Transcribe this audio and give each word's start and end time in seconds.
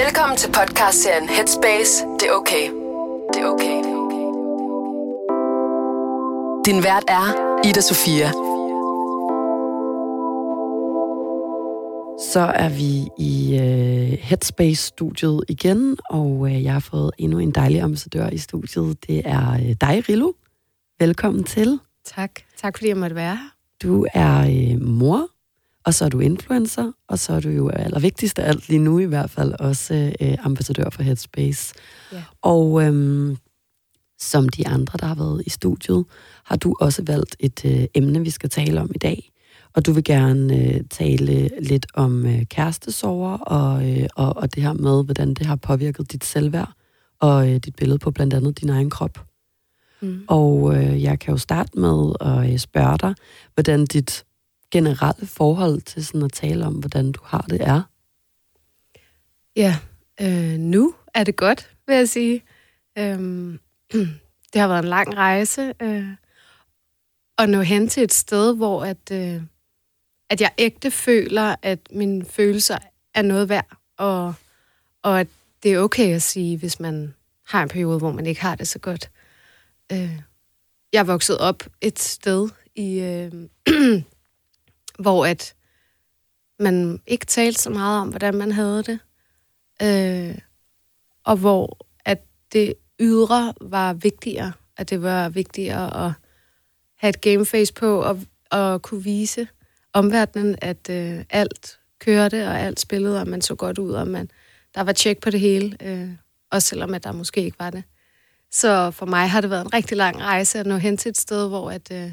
Velkommen 0.00 0.36
til 0.36 0.52
podcastserien 0.52 1.28
Headspace. 1.28 2.04
Det 2.20 2.28
er 2.28 2.32
okay. 2.32 2.70
Det 3.34 3.42
er 3.42 3.46
okay. 3.46 3.78
Din 6.66 6.84
vært 6.84 7.04
er 7.08 7.28
Ida 7.68 7.80
Sofia. 7.80 8.30
Så 12.32 12.40
er 12.54 12.68
vi 12.68 13.08
i 13.18 13.56
uh, 13.56 14.18
Headspace-studiet 14.20 15.44
igen, 15.48 15.96
og 16.10 16.30
uh, 16.30 16.64
jeg 16.64 16.72
har 16.72 16.80
fået 16.80 17.10
endnu 17.18 17.38
en 17.38 17.50
dejlig 17.50 17.80
ambassadør 17.80 18.28
i 18.28 18.38
studiet. 18.38 19.06
Det 19.06 19.22
er 19.24 19.52
uh, 19.52 19.60
dig, 19.60 20.08
Rilo. 20.08 20.32
Velkommen 20.98 21.44
til. 21.44 21.78
Tak. 22.04 22.30
Tak 22.56 22.78
fordi 22.78 22.88
jeg 22.88 22.96
måtte 22.96 23.16
være 23.16 23.36
her. 23.36 23.50
Du 23.82 24.06
er 24.14 24.46
uh, 24.74 24.82
mor, 24.82 25.28
og 25.84 25.94
så 25.94 26.04
er 26.04 26.08
du 26.08 26.20
influencer, 26.20 26.92
og 27.08 27.18
så 27.18 27.32
er 27.32 27.40
du 27.40 27.48
jo 27.48 27.68
allervigtigst 27.68 28.38
af 28.38 28.48
alt 28.48 28.68
lige 28.68 28.78
nu 28.78 28.98
i 28.98 29.04
hvert 29.04 29.30
fald 29.30 29.52
også 29.60 30.12
uh, 30.20 30.46
ambassadør 30.46 30.90
for 30.90 31.02
Headspace. 31.02 31.74
Ja. 32.12 32.22
Og 32.42 32.72
um, 32.72 33.36
som 34.18 34.48
de 34.48 34.68
andre, 34.68 34.98
der 35.00 35.06
har 35.06 35.14
været 35.14 35.42
i 35.46 35.50
studiet, 35.50 36.04
har 36.44 36.56
du 36.56 36.74
også 36.80 37.02
valgt 37.06 37.36
et 37.40 37.64
uh, 37.64 37.84
emne, 37.94 38.20
vi 38.20 38.30
skal 38.30 38.50
tale 38.50 38.80
om 38.80 38.90
i 38.94 38.98
dag. 38.98 39.30
Og 39.74 39.86
du 39.86 39.92
vil 39.92 40.04
gerne 40.04 40.56
øh, 40.56 40.80
tale 40.90 41.50
lidt 41.60 41.86
om 41.94 42.26
øh, 42.26 42.44
kærestesover 42.44 43.38
og, 43.38 43.90
øh, 43.90 44.06
og, 44.16 44.36
og 44.36 44.54
det 44.54 44.62
her 44.62 44.72
med, 44.72 45.04
hvordan 45.04 45.34
det 45.34 45.46
har 45.46 45.56
påvirket 45.56 46.12
dit 46.12 46.24
selvværd 46.24 46.72
og 47.20 47.50
øh, 47.50 47.56
dit 47.56 47.76
billede 47.76 47.98
på 47.98 48.10
blandt 48.10 48.34
andet 48.34 48.60
din 48.60 48.70
egen 48.70 48.90
krop. 48.90 49.26
Mm. 50.04 50.24
Og 50.28 50.76
øh, 50.76 51.02
jeg 51.02 51.18
kan 51.18 51.32
jo 51.32 51.38
starte 51.38 51.78
med 51.78 52.12
at 52.20 52.52
øh, 52.52 52.58
spørge 52.58 52.98
dig, 52.98 53.14
hvordan 53.54 53.84
dit 53.84 54.24
generelle 54.70 55.26
forhold 55.26 55.80
til 55.80 56.06
sådan 56.06 56.22
at 56.22 56.32
tale 56.32 56.66
om, 56.66 56.74
hvordan 56.74 57.12
du 57.12 57.20
har 57.24 57.46
det 57.50 57.60
er. 57.60 57.82
Ja, 59.56 59.76
øh, 60.20 60.58
nu 60.58 60.94
er 61.14 61.24
det 61.24 61.36
godt, 61.36 61.70
vil 61.86 61.96
jeg 61.96 62.08
sige. 62.08 62.42
Øhm, 62.98 63.58
det 64.52 64.60
har 64.60 64.68
været 64.68 64.82
en 64.82 64.88
lang 64.88 65.16
rejse 65.16 65.72
øh, 65.82 66.08
at 67.38 67.50
nå 67.50 67.60
hen 67.60 67.88
til 67.88 68.02
et 68.02 68.12
sted, 68.12 68.56
hvor 68.56 68.84
at, 68.84 69.10
øh, 69.12 69.42
at 70.30 70.40
jeg 70.40 70.50
ægte 70.58 70.90
føler, 70.90 71.56
at 71.62 71.78
mine 71.90 72.24
følelser 72.24 72.78
er 73.14 73.22
noget 73.22 73.48
værd, 73.48 73.76
og, 73.96 74.34
og 75.02 75.20
at 75.20 75.28
det 75.62 75.72
er 75.72 75.78
okay 75.78 76.14
at 76.14 76.22
sige, 76.22 76.58
hvis 76.58 76.80
man 76.80 77.14
har 77.46 77.62
en 77.62 77.68
periode, 77.68 77.98
hvor 77.98 78.12
man 78.12 78.26
ikke 78.26 78.40
har 78.40 78.54
det 78.54 78.68
så 78.68 78.78
godt. 78.78 79.10
Øh, 79.92 80.20
jeg 80.92 81.06
voksede 81.06 81.38
vokset 81.38 81.38
op 81.38 81.70
et 81.80 81.98
sted, 81.98 82.48
i, 82.74 83.00
øh, 83.00 83.32
hvor 85.02 85.26
at 85.26 85.54
man 86.58 87.00
ikke 87.06 87.26
talte 87.26 87.62
så 87.62 87.70
meget 87.70 88.00
om, 88.00 88.08
hvordan 88.08 88.34
man 88.34 88.52
havde 88.52 88.82
det, 88.82 88.98
øh, 89.82 90.38
og 91.24 91.36
hvor 91.36 91.86
at 92.04 92.22
det 92.52 92.74
ydre 93.00 93.54
var 93.60 93.92
vigtigere, 93.92 94.52
at 94.76 94.90
det 94.90 95.02
var 95.02 95.28
vigtigere 95.28 96.06
at 96.06 96.12
have 96.96 97.08
et 97.08 97.20
gameface 97.20 97.74
på 97.74 98.02
og, 98.02 98.20
og 98.50 98.82
kunne 98.82 99.02
vise 99.02 99.48
omverdenen, 99.92 100.56
at 100.62 100.90
øh, 100.90 101.24
alt 101.30 101.78
kørte, 101.98 102.46
og 102.46 102.60
alt 102.60 102.80
spillede, 102.80 103.20
og 103.20 103.28
man 103.28 103.42
så 103.42 103.54
godt 103.54 103.78
ud, 103.78 103.92
og 103.92 104.08
man, 104.08 104.30
der 104.74 104.80
var 104.80 104.92
tjek 104.92 105.20
på 105.20 105.30
det 105.30 105.40
hele, 105.40 105.76
øh, 105.82 106.10
også 106.50 106.68
selvom 106.68 106.94
at 106.94 107.04
der 107.04 107.12
måske 107.12 107.42
ikke 107.42 107.58
var 107.58 107.70
det. 107.70 107.84
Så 108.54 108.90
for 108.90 109.06
mig 109.06 109.30
har 109.30 109.40
det 109.40 109.50
været 109.50 109.64
en 109.64 109.74
rigtig 109.74 109.96
lang 109.96 110.20
rejse 110.22 110.58
at 110.58 110.66
nå 110.66 110.76
hen 110.76 110.96
til 110.96 111.08
et 111.08 111.18
sted, 111.18 111.48
hvor 111.48 111.70
at, 111.70 111.88
øh, 111.92 112.10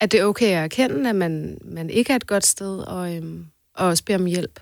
at 0.00 0.12
det 0.12 0.20
er 0.20 0.24
okay 0.24 0.46
at 0.46 0.64
erkende, 0.64 1.08
at 1.10 1.16
man, 1.16 1.58
man 1.64 1.90
ikke 1.90 2.12
er 2.12 2.16
et 2.16 2.26
godt 2.26 2.46
sted, 2.46 2.78
og, 2.78 3.14
øh, 3.16 3.22
og 3.74 3.86
også 3.86 4.04
bede 4.04 4.16
om 4.18 4.24
hjælp. 4.26 4.60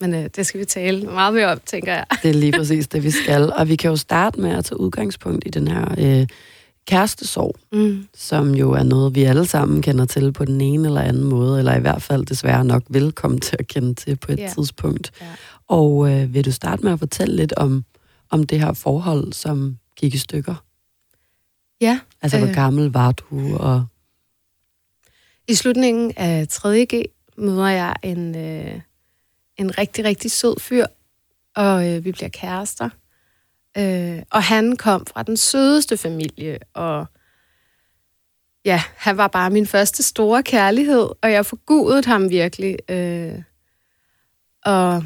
Men 0.00 0.14
øh, 0.14 0.30
det 0.36 0.46
skal 0.46 0.60
vi 0.60 0.64
tale 0.64 1.02
meget 1.06 1.34
mere 1.34 1.46
om, 1.52 1.60
tænker 1.66 1.92
jeg. 1.94 2.04
Det 2.22 2.30
er 2.30 2.34
lige 2.34 2.52
præcis 2.58 2.88
det, 2.88 3.02
vi 3.02 3.10
skal. 3.10 3.52
Og 3.52 3.68
vi 3.68 3.76
kan 3.76 3.90
jo 3.90 3.96
starte 3.96 4.40
med 4.40 4.50
at 4.50 4.64
tage 4.64 4.80
udgangspunkt 4.80 5.42
i 5.46 5.50
den 5.50 5.68
her 5.68 5.94
øh, 5.98 6.26
kærestesorg, 6.86 7.56
Mm. 7.72 8.06
som 8.16 8.54
jo 8.54 8.72
er 8.72 8.82
noget, 8.82 9.14
vi 9.14 9.22
alle 9.24 9.46
sammen 9.46 9.82
kender 9.82 10.04
til 10.04 10.32
på 10.32 10.44
den 10.44 10.60
ene 10.60 10.88
eller 10.88 11.00
anden 11.00 11.24
måde, 11.24 11.58
eller 11.58 11.76
i 11.76 11.80
hvert 11.80 12.02
fald 12.02 12.26
desværre 12.26 12.64
nok 12.64 12.82
velkommen 12.88 13.40
til 13.40 13.56
at 13.58 13.66
kende 13.68 13.94
til 13.94 14.16
på 14.16 14.32
et 14.32 14.38
Ja. 14.38 14.48
tidspunkt. 14.58 15.10
Ja. 15.20 15.26
Og 15.68 16.10
øh, 16.12 16.34
vil 16.34 16.44
du 16.44 16.52
starte 16.52 16.82
med 16.82 16.92
at 16.92 16.98
fortælle 16.98 17.36
lidt 17.36 17.52
om, 17.56 17.84
om 18.30 18.44
det 18.44 18.60
her 18.60 18.72
forhold, 18.72 19.32
som 19.32 19.76
gik 19.96 20.14
i 20.14 20.18
stykker? 20.18 20.54
Ja, 21.80 22.00
Altså, 22.22 22.38
hvor 22.38 22.48
Øh. 22.48 22.54
gammel 22.54 22.92
var 22.92 23.12
du? 23.12 23.56
Og 23.56 23.86
I 25.48 25.54
slutningen 25.54 26.12
af 26.16 26.46
3.G 26.52 27.04
møder 27.36 27.68
jeg 27.68 27.94
en, 28.02 28.36
øh, 28.36 28.80
en 29.56 29.78
rigtig, 29.78 30.04
rigtig 30.04 30.30
sød 30.30 30.60
fyr, 30.60 30.86
og 31.56 31.88
øh, 31.90 32.04
vi 32.04 32.12
bliver 32.12 32.28
kærester. 32.28 32.88
Øh, 33.78 34.22
og 34.30 34.42
han 34.42 34.76
kom 34.76 35.06
fra 35.06 35.22
den 35.22 35.36
sødeste 35.36 35.96
familie, 35.96 36.58
og 36.74 37.06
ja, 38.64 38.82
han 38.96 39.16
var 39.16 39.28
bare 39.28 39.50
min 39.50 39.66
første 39.66 40.02
store 40.02 40.42
kærlighed, 40.42 41.08
og 41.22 41.32
jeg 41.32 41.46
forgudede 41.46 42.04
ham 42.06 42.30
virkelig. 42.30 42.76
Øh, 42.90 43.42
og 44.64 45.04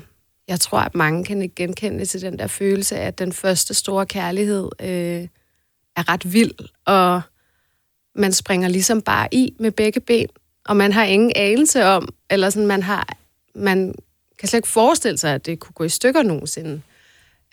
jeg 0.48 0.60
tror, 0.60 0.78
at 0.78 0.94
mange 0.94 1.24
kan 1.24 1.50
genkende 1.56 2.04
til 2.04 2.20
den 2.20 2.38
der 2.38 2.46
følelse 2.46 2.96
af, 2.96 3.06
at 3.06 3.18
den 3.18 3.32
første 3.32 3.74
store 3.74 4.06
kærlighed 4.06 4.68
øh, 4.80 5.28
er 5.96 6.08
ret 6.08 6.32
vild, 6.32 6.54
og 6.84 7.20
man 8.14 8.32
springer 8.32 8.68
ligesom 8.68 9.02
bare 9.02 9.28
i 9.32 9.54
med 9.58 9.70
begge 9.70 10.00
ben, 10.00 10.28
og 10.66 10.76
man 10.76 10.92
har 10.92 11.04
ingen 11.04 11.32
anelse 11.36 11.84
om, 11.84 12.08
eller 12.30 12.50
sådan, 12.50 12.66
man 12.66 12.82
har, 12.82 13.16
man 13.54 13.94
kan 14.38 14.48
slet 14.48 14.58
ikke 14.58 14.68
forestille 14.68 15.18
sig, 15.18 15.34
at 15.34 15.46
det 15.46 15.58
kunne 15.58 15.72
gå 15.72 15.84
i 15.84 15.88
stykker 15.88 16.22
nogensinde. 16.22 16.80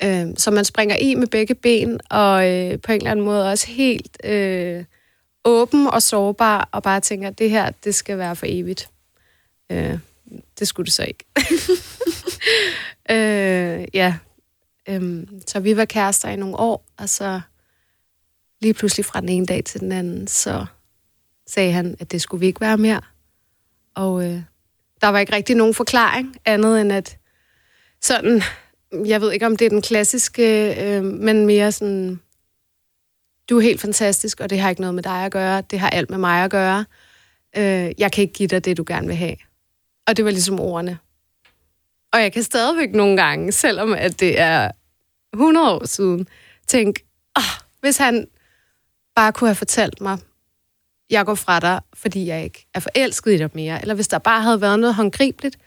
Øh, 0.03 0.27
så 0.37 0.51
man 0.51 0.65
springer 0.65 0.95
i 0.95 1.15
med 1.15 1.27
begge 1.27 1.55
ben, 1.55 1.99
og 2.09 2.49
øh, 2.49 2.79
på 2.81 2.91
en 2.91 2.97
eller 2.97 3.11
anden 3.11 3.25
måde 3.25 3.51
også 3.51 3.67
helt 3.67 4.17
øh, 4.23 4.83
åben 5.45 5.87
og 5.87 6.01
sårbar, 6.01 6.69
og 6.71 6.83
bare 6.83 6.99
tænker, 6.99 7.27
at 7.27 7.39
det 7.39 7.49
her, 7.49 7.71
det 7.83 7.95
skal 7.95 8.17
være 8.17 8.35
for 8.35 8.45
evigt. 8.49 8.89
Øh, 9.71 9.99
det 10.59 10.67
skulle 10.67 10.85
det 10.85 10.93
så 10.93 11.03
ikke. 11.03 11.23
øh, 13.15 13.87
ja, 13.93 14.17
øhm, 14.89 15.41
så 15.47 15.59
vi 15.59 15.77
var 15.77 15.85
kærester 15.85 16.29
i 16.29 16.35
nogle 16.35 16.59
år, 16.59 16.85
og 16.97 17.09
så 17.09 17.41
lige 18.61 18.73
pludselig 18.73 19.05
fra 19.05 19.21
den 19.21 19.29
ene 19.29 19.45
dag 19.45 19.63
til 19.63 19.79
den 19.79 19.91
anden, 19.91 20.27
så 20.27 20.65
sagde 21.47 21.71
han, 21.71 21.95
at 21.99 22.11
det 22.11 22.21
skulle 22.21 22.39
vi 22.39 22.47
ikke 22.47 22.61
være 22.61 22.77
mere. 22.77 23.01
Og 23.95 24.25
øh, 24.25 24.41
der 25.01 25.07
var 25.07 25.19
ikke 25.19 25.33
rigtig 25.33 25.55
nogen 25.55 25.73
forklaring, 25.73 26.35
andet 26.45 26.81
end 26.81 26.91
at 26.91 27.17
sådan, 28.01 28.41
jeg 29.05 29.21
ved 29.21 29.31
ikke 29.31 29.45
om 29.45 29.57
det 29.57 29.65
er 29.65 29.69
den 29.69 29.81
klassiske, 29.81 30.75
øh, 30.83 31.03
men 31.03 31.45
mere 31.45 31.71
sådan, 31.71 32.19
du 33.49 33.57
er 33.57 33.61
helt 33.61 33.81
fantastisk, 33.81 34.39
og 34.39 34.49
det 34.49 34.59
har 34.59 34.69
ikke 34.69 34.81
noget 34.81 34.95
med 34.95 35.03
dig 35.03 35.25
at 35.25 35.31
gøre, 35.31 35.61
det 35.61 35.79
har 35.79 35.89
alt 35.89 36.09
med 36.09 36.17
mig 36.17 36.43
at 36.43 36.51
gøre. 36.51 36.85
Øh, 37.57 37.91
jeg 37.97 38.11
kan 38.11 38.21
ikke 38.21 38.33
give 38.33 38.47
dig 38.47 38.65
det, 38.65 38.77
du 38.77 38.83
gerne 38.87 39.07
vil 39.07 39.15
have. 39.15 39.35
Og 40.07 40.17
det 40.17 40.25
var 40.25 40.31
ligesom 40.31 40.59
ordene. 40.59 40.97
Og 42.15 42.21
jeg 42.21 42.33
kan 42.33 42.43
stadigvæk 42.43 42.95
nogle 42.95 43.17
gange, 43.17 43.51
selvom 43.51 43.93
at 43.93 44.19
det 44.19 44.39
er 44.39 44.71
100 45.33 45.71
år 45.71 45.85
siden, 45.85 46.27
tænke, 46.67 47.05
oh, 47.35 47.65
hvis 47.79 47.97
han 47.97 48.27
bare 49.15 49.33
kunne 49.33 49.47
have 49.47 49.55
fortalt 49.55 50.01
mig, 50.01 50.17
jeg 51.09 51.25
går 51.25 51.35
fra 51.35 51.59
dig, 51.59 51.81
fordi 51.93 52.27
jeg 52.27 52.43
ikke 52.43 52.67
er 52.73 52.79
forelsket 52.79 53.31
i 53.31 53.37
dig 53.37 53.49
mere. 53.53 53.81
Eller 53.81 53.93
hvis 53.93 54.07
der 54.07 54.17
bare 54.17 54.41
havde 54.41 54.61
været 54.61 54.79
noget 54.79 54.95
håndgribeligt, 54.95 55.57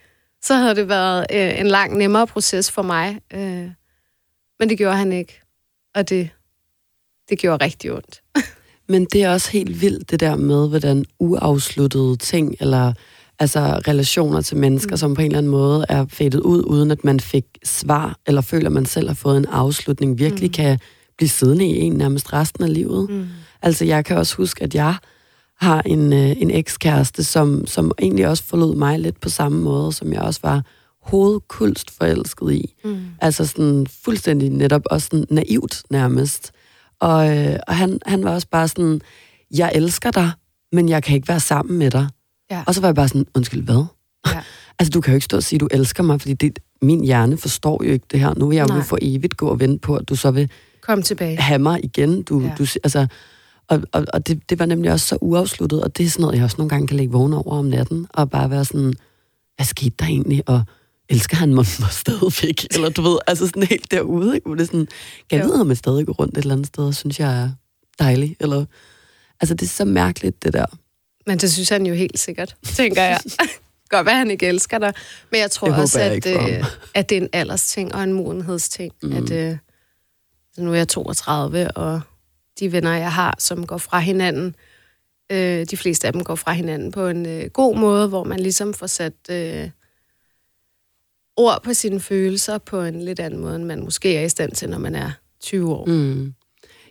så 0.42 0.54
havde 0.54 0.74
det 0.74 0.88
været 0.88 1.26
øh, 1.32 1.60
en 1.60 1.66
lang 1.66 1.96
nemmere 1.96 2.26
proces 2.26 2.70
for 2.70 2.82
mig. 2.82 3.20
Øh, 3.32 3.70
men 4.58 4.68
det 4.68 4.78
gjorde 4.78 4.96
han 4.96 5.12
ikke. 5.12 5.40
Og 5.94 6.08
det, 6.08 6.30
det 7.28 7.38
gjorde 7.38 7.64
rigtig 7.64 7.92
ondt. 7.92 8.22
Men 8.90 9.04
det 9.04 9.22
er 9.22 9.32
også 9.32 9.50
helt 9.50 9.80
vildt, 9.80 10.10
det 10.10 10.20
der 10.20 10.36
med, 10.36 10.68
hvordan 10.68 11.04
uafsluttede 11.18 12.16
ting, 12.16 12.54
eller 12.60 12.92
altså 13.38 13.60
relationer 13.88 14.40
til 14.40 14.56
mennesker, 14.56 14.92
mm. 14.92 14.96
som 14.96 15.14
på 15.14 15.20
en 15.20 15.26
eller 15.26 15.38
anden 15.38 15.52
måde 15.52 15.84
er 15.88 16.06
fadet 16.08 16.40
ud, 16.40 16.62
uden 16.66 16.90
at 16.90 17.04
man 17.04 17.20
fik 17.20 17.44
svar, 17.64 18.18
eller 18.26 18.40
føler, 18.40 18.66
at 18.66 18.72
man 18.72 18.86
selv 18.86 19.08
har 19.08 19.14
fået 19.14 19.36
en 19.36 19.46
afslutning, 19.46 20.18
virkelig 20.18 20.48
mm. 20.48 20.52
kan 20.52 20.78
blive 21.16 21.28
siddende 21.28 21.66
i 21.66 21.80
en 21.80 21.92
nærmest 21.92 22.32
resten 22.32 22.64
af 22.64 22.74
livet. 22.74 23.10
Mm. 23.10 23.26
Altså, 23.62 23.84
jeg 23.84 24.04
kan 24.04 24.16
også 24.16 24.36
huske, 24.36 24.64
at 24.64 24.74
jeg 24.74 24.94
har 25.60 25.82
en, 25.82 26.12
øh, 26.12 26.30
en 26.42 26.50
ekskæreste, 26.50 27.24
som, 27.24 27.66
som 27.66 27.92
egentlig 27.98 28.28
også 28.28 28.44
forlod 28.44 28.76
mig 28.76 28.98
lidt 28.98 29.20
på 29.20 29.28
samme 29.28 29.62
måde, 29.62 29.92
som 29.92 30.12
jeg 30.12 30.20
også 30.20 30.40
var 30.42 30.62
hovedkulst 31.02 31.90
forelsket 31.90 32.52
i. 32.52 32.74
Mm. 32.84 32.98
Altså 33.20 33.46
sådan 33.46 33.86
fuldstændig 34.04 34.50
netop 34.50 34.82
også 34.90 35.08
sådan 35.10 35.26
naivt 35.30 35.82
nærmest. 35.90 36.52
Og, 37.00 37.38
øh, 37.38 37.56
og 37.68 37.76
han, 37.76 37.98
han 38.06 38.24
var 38.24 38.34
også 38.34 38.48
bare 38.50 38.68
sådan, 38.68 39.00
jeg 39.56 39.72
elsker 39.74 40.10
dig, 40.10 40.30
men 40.72 40.88
jeg 40.88 41.02
kan 41.02 41.16
ikke 41.16 41.28
være 41.28 41.40
sammen 41.40 41.78
med 41.78 41.90
dig. 41.90 42.08
Ja. 42.50 42.62
Og 42.66 42.74
så 42.74 42.80
var 42.80 42.88
jeg 42.88 42.94
bare 42.94 43.08
sådan, 43.08 43.26
undskyld, 43.34 43.62
hvad? 43.62 43.84
Ja. 44.26 44.40
altså, 44.78 44.90
du 44.90 45.00
kan 45.00 45.12
jo 45.12 45.14
ikke 45.14 45.24
stå 45.24 45.36
og 45.36 45.42
sige, 45.42 45.58
du 45.58 45.68
elsker 45.70 46.02
mig, 46.02 46.20
fordi 46.20 46.34
det, 46.34 46.58
min 46.82 47.04
hjerne 47.04 47.38
forstår 47.38 47.84
jo 47.84 47.92
ikke 47.92 48.06
det 48.10 48.20
her. 48.20 48.34
Nu 48.36 48.48
vil 48.48 48.56
jeg 48.56 48.68
jo 48.68 48.74
Nej. 48.74 48.82
for 48.82 48.98
evigt 49.02 49.36
gå 49.36 49.48
og 49.48 49.60
vente 49.60 49.78
på, 49.78 49.96
at 49.96 50.08
du 50.08 50.16
så 50.16 50.30
vil 50.30 50.50
Kom 50.80 51.02
tilbage. 51.02 51.36
have 51.36 51.58
mig 51.58 51.84
igen. 51.84 52.22
Du, 52.22 52.40
ja. 52.40 52.52
du, 52.58 52.66
altså, 52.84 53.06
Og, 53.68 53.82
og, 53.92 54.04
og 54.12 54.26
det, 54.26 54.50
det 54.50 54.58
var 54.58 54.66
nemlig 54.66 54.92
også 54.92 55.06
så 55.06 55.18
uafsluttet, 55.20 55.82
og 55.82 55.96
det 55.98 56.06
er 56.06 56.10
sådan 56.10 56.22
noget, 56.22 56.36
jeg 56.36 56.44
også 56.44 56.56
nogle 56.58 56.68
gange 56.68 56.86
kan 56.86 56.96
lægge 56.96 57.12
vågen 57.12 57.32
over 57.32 57.58
om 57.58 57.64
natten, 57.64 58.06
og 58.14 58.30
bare 58.30 58.50
være 58.50 58.64
sådan, 58.64 58.94
hvad 59.56 59.66
skete 59.66 59.94
der 59.98 60.04
egentlig, 60.04 60.42
og 60.48 60.62
elsker 61.08 61.36
han 61.36 61.48
mig, 61.54 61.66
mig 61.80 61.90
stadigvæk? 61.90 62.66
Eller 62.74 62.88
du 62.88 63.02
ved, 63.02 63.18
altså 63.26 63.46
sådan 63.46 63.62
helt 63.62 63.90
derude, 63.90 64.34
ikke? 64.34 64.46
Hvor 64.46 64.54
det 64.54 64.62
er 64.62 64.66
sådan, 64.66 64.88
kan 65.30 65.38
jeg 65.38 65.46
vide, 65.46 65.60
om 65.60 65.68
jeg 65.68 65.76
stadig 65.76 66.06
går 66.06 66.12
rundt 66.12 66.38
et 66.38 66.42
eller 66.42 66.54
andet 66.54 66.66
sted, 66.66 66.84
og 66.84 66.94
synes 66.94 67.20
jeg 67.20 67.42
er 67.42 67.50
dejlig? 67.98 68.36
Eller, 68.40 68.64
altså 69.40 69.54
det 69.54 69.62
er 69.62 69.70
så 69.70 69.84
mærkeligt, 69.84 70.44
det 70.44 70.52
der. 70.52 70.66
Men 71.28 71.38
det 71.38 71.52
synes 71.52 71.68
han 71.68 71.86
jo 71.86 71.94
helt 71.94 72.18
sikkert, 72.18 72.56
tænker 72.64 73.02
jeg. 73.02 73.20
Godt 73.88 74.06
være, 74.06 74.16
han 74.16 74.30
ikke 74.30 74.46
elsker 74.46 74.78
dig. 74.78 74.92
Men 75.30 75.40
jeg 75.40 75.50
tror 75.50 75.68
Det 75.68 75.76
også, 75.76 76.00
jeg 76.00 76.26
at, 76.26 76.58
øh, 76.58 76.64
at 76.94 77.08
det 77.08 77.18
er 77.18 77.22
en 77.22 77.28
aldersting 77.32 77.94
og 77.94 78.02
en 78.02 78.12
modenhedsting. 78.12 78.92
Mm. 79.02 79.12
At, 79.12 79.30
øh, 79.30 79.56
så 80.54 80.62
nu 80.62 80.72
er 80.72 80.76
jeg 80.76 80.88
32, 80.88 81.70
og 81.70 82.00
de 82.60 82.72
venner, 82.72 82.92
jeg 82.92 83.12
har, 83.12 83.36
som 83.38 83.66
går 83.66 83.78
fra 83.78 83.98
hinanden, 83.98 84.54
øh, 85.32 85.66
de 85.70 85.76
fleste 85.76 86.06
af 86.06 86.12
dem 86.12 86.24
går 86.24 86.34
fra 86.34 86.52
hinanden 86.52 86.92
på 86.92 87.06
en 87.06 87.26
øh, 87.26 87.50
god 87.50 87.76
måde, 87.76 88.08
hvor 88.08 88.24
man 88.24 88.40
ligesom 88.40 88.74
får 88.74 88.86
sat 88.86 89.14
øh, 89.30 89.70
ord 91.36 91.62
på 91.62 91.74
sine 91.74 92.00
følelser 92.00 92.58
på 92.58 92.82
en 92.82 93.02
lidt 93.02 93.20
anden 93.20 93.40
måde, 93.40 93.56
end 93.56 93.64
man 93.64 93.84
måske 93.84 94.16
er 94.16 94.24
i 94.24 94.28
stand 94.28 94.52
til, 94.52 94.70
når 94.70 94.78
man 94.78 94.94
er 94.94 95.10
20 95.40 95.74
år. 95.74 95.86
Mm. 95.86 96.34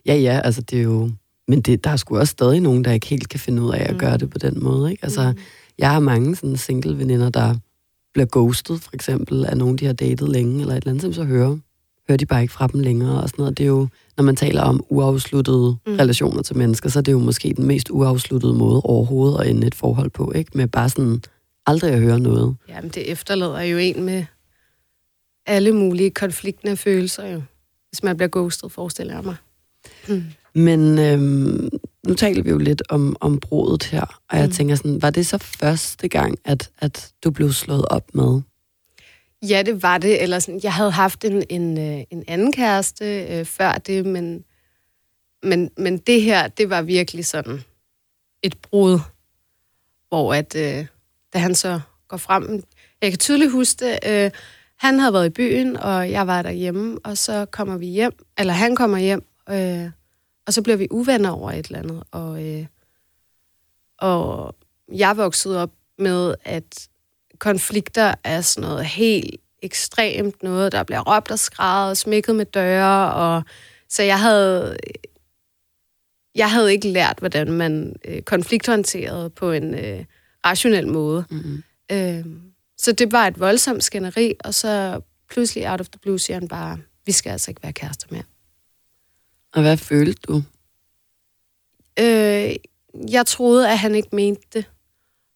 Ja, 0.06 0.16
ja, 0.16 0.42
altså 0.44 0.62
det 0.62 0.80
er 0.80 0.83
jo... 0.83 1.12
Men 1.47 1.61
det, 1.61 1.83
der 1.83 1.89
er 1.89 1.95
sgu 1.95 2.17
også 2.17 2.31
stadig 2.31 2.59
nogen, 2.61 2.83
der 2.83 2.91
ikke 2.91 3.07
helt 3.07 3.29
kan 3.29 3.39
finde 3.39 3.61
ud 3.61 3.71
af 3.73 3.85
at 3.89 3.97
gøre 3.99 4.17
det 4.17 4.29
på 4.29 4.38
den 4.38 4.63
måde, 4.63 4.91
ikke? 4.91 5.03
Altså, 5.03 5.31
Mm. 5.31 5.38
jeg 5.77 5.91
har 5.91 5.99
mange 5.99 6.35
sådan 6.35 6.57
single 6.57 6.97
veninder, 6.97 7.29
der 7.29 7.55
bliver 8.13 8.27
ghostet, 8.31 8.81
for 8.81 8.91
eksempel, 8.94 9.45
af 9.45 9.57
nogen, 9.57 9.77
de 9.77 9.85
har 9.85 9.94
datet 9.94 10.29
længe, 10.29 10.61
eller 10.61 10.73
et 10.73 10.77
eller 10.77 10.89
andet, 10.89 11.01
som 11.01 11.13
så 11.13 11.23
hører, 11.23 11.57
hører 12.09 12.17
de 12.17 12.25
bare 12.25 12.41
ikke 12.41 12.53
fra 12.53 12.67
dem 12.67 12.79
længere, 12.79 13.21
og 13.21 13.29
sådan 13.29 13.41
noget. 13.44 13.57
Det 13.57 13.63
er 13.63 13.67
jo, 13.67 13.88
når 14.17 14.23
man 14.23 14.35
taler 14.35 14.61
om 14.61 14.83
uafsluttede 14.89 15.77
mm. 15.85 15.91
Mm. 15.91 15.97
relationer 15.97 16.41
til 16.41 16.57
mennesker, 16.57 16.89
så 16.89 16.99
er 16.99 17.03
det 17.03 17.11
jo 17.11 17.19
måske 17.19 17.53
den 17.57 17.65
mest 17.67 17.89
uafsluttede 17.91 18.53
måde 18.53 18.81
overhovedet 18.81 19.39
at 19.41 19.47
ende 19.49 19.67
et 19.67 19.75
forhold 19.75 20.09
på, 20.09 20.31
ikke? 20.35 20.51
Med 20.53 20.67
bare 20.67 20.89
sådan 20.89 21.21
aldrig 21.65 21.91
at 21.94 21.99
høre 21.99 22.19
noget. 22.19 22.55
Jamen, 22.69 22.89
det 22.91 23.11
efterlader 23.11 23.61
jo 23.61 23.77
en 23.77 24.03
med 24.03 24.25
alle 25.45 25.71
mulige 25.71 26.09
konfliktende 26.09 26.77
følelser, 26.77 27.27
jo. 27.27 27.41
Hvis 27.89 28.03
man 28.03 28.17
bliver 28.17 28.29
ghostet, 28.31 28.71
forestiller 28.71 29.13
jeg 29.15 29.23
mig. 29.23 29.35
Mm. 30.09 30.24
Men 30.54 31.00
øhm, 31.00 31.69
nu 32.07 32.13
taler 32.13 32.44
vi 32.44 32.50
jo 32.50 32.57
lidt 32.57 32.81
om, 32.89 33.15
om 33.19 33.39
brudet 33.39 33.83
her, 33.83 34.21
og 34.30 34.38
jeg 34.38 34.45
mm. 34.45 34.51
Tænker 34.51 34.75
sådan, 34.75 35.01
var 35.01 35.09
det 35.09 35.27
så 35.27 35.38
første 35.38 36.07
gang, 36.07 36.38
at, 36.45 36.69
at 36.80 37.12
du 37.24 37.31
blev 37.31 37.51
slået 37.51 37.86
op 37.86 38.15
med? 38.15 38.42
Ja, 39.42 39.63
det 39.65 39.83
var 39.83 39.98
det. 39.98 40.24
Eller 40.24 40.39
sådan, 40.39 40.59
jeg 40.63 40.74
havde 40.74 40.92
haft 40.92 41.25
en, 41.25 41.44
en, 41.50 41.77
øh, 41.77 42.04
en 42.12 42.24
anden 42.27 42.54
kæreste 42.54 43.25
øh, 43.25 43.45
før 43.45 43.71
det, 43.71 44.06
men, 44.06 44.44
men, 45.44 45.69
men 45.77 45.98
det 45.98 46.21
her, 46.21 46.48
det 46.48 46.69
var 46.69 46.81
virkelig 46.81 47.25
sådan 47.25 47.62
et 48.44 48.57
brud, 48.57 49.00
hvor 50.09 50.33
at, 50.33 50.56
øh, 50.56 50.86
da 51.33 51.39
han 51.39 51.56
så 51.56 51.80
går 52.07 52.18
frem, 52.18 52.63
jeg 53.01 53.12
kan 53.12 53.19
tydeligt 53.19 53.51
huske 53.51 53.86
det, 53.86 54.00
øh, 54.07 54.31
han 54.77 55.00
havde 55.00 55.13
været 55.13 55.25
i 55.25 55.30
byen, 55.30 55.77
og 55.77 56.12
jeg 56.12 56.27
var 56.27 56.42
derhjemme, 56.42 57.00
og 57.04 57.18
så 57.18 57.45
kommer 57.45 57.77
vi 57.77 57.86
hjem, 57.86 58.13
eller 58.38 58.54
han 58.54 58.75
kommer 58.75 58.98
hjem, 58.98 59.24
øh, 59.50 59.89
og 60.47 60.53
så 60.53 60.61
bliver 60.61 60.77
vi 60.77 60.88
uvenner 60.91 61.29
over 61.29 61.51
et 61.51 61.65
eller 61.65 61.79
andet, 61.79 62.03
og, 62.11 62.45
øh, 62.45 62.65
og 63.97 64.55
jeg 64.94 65.17
voksede 65.17 65.61
op 65.61 65.71
med, 65.97 66.35
at 66.44 66.88
konflikter 67.39 68.15
er 68.23 68.41
sådan 68.41 68.69
noget 68.69 68.85
helt 68.85 69.41
ekstremt 69.61 70.44
noget, 70.44 70.71
der 70.71 70.83
bliver 70.83 71.15
råbt 71.15 71.31
og 71.31 71.39
skrevet 71.39 71.89
og 71.89 71.97
smækket 71.97 72.35
med 72.35 72.45
døre, 72.45 73.13
og 73.13 73.44
så 73.89 74.03
jeg 74.03 74.19
havde 74.19 74.77
jeg 76.35 76.51
havde 76.51 76.71
ikke 76.71 76.88
lært, 76.88 77.19
hvordan 77.19 77.51
man 77.51 77.95
øh, 78.05 78.21
konflikthåndterede 78.21 79.29
på 79.29 79.51
en 79.51 79.73
øh, 79.73 80.05
rationel 80.45 80.88
måde. 80.88 81.25
Mm-hmm. 81.29 81.63
Øh, 81.91 82.25
så 82.77 82.91
det 82.91 83.11
var 83.11 83.27
et 83.27 83.39
voldsomt 83.39 83.83
skænderi, 83.83 84.33
og 84.39 84.53
så 84.53 85.01
pludselig 85.29 85.71
out 85.71 85.79
of 85.79 85.89
the 85.89 85.99
blue 85.99 86.19
siger 86.19 86.39
han 86.39 86.47
bare, 86.47 86.77
vi 87.05 87.11
skal 87.11 87.29
altså 87.29 87.51
ikke 87.51 87.63
være 87.63 87.73
kærester 87.73 88.07
mere. 88.11 88.23
Og 89.57 89.63
hvad 89.63 89.77
følte 89.77 90.21
du? 90.27 90.44
Øh, 92.00 92.56
jeg 93.12 93.25
troede, 93.25 93.69
at 93.69 93.80
han 93.80 93.95
ikke 93.95 94.15
mente 94.15 94.42
det. 94.54 94.65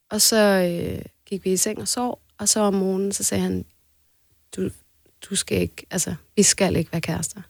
Og 0.10 0.22
så 0.22 0.38
øh, 0.38 1.06
gik 1.26 1.46
vi 1.46 1.52
i 1.52 1.58
seng 1.58 1.82
og 1.82 1.88
sov, 1.88 2.22
og 2.38 2.50
så 2.50 2.60
om 2.60 2.74
morgenen, 2.74 3.12
så 3.12 3.24
sagde 3.24 3.44
han, 3.44 3.66
du, 4.56 4.70
du 5.30 5.36
skal 5.36 5.62
ikke, 5.62 5.86
altså, 5.92 6.16
vi 6.36 6.44
skal 6.44 6.76
ikke 6.76 6.92
være 6.92 7.02
kærester. 7.02 7.42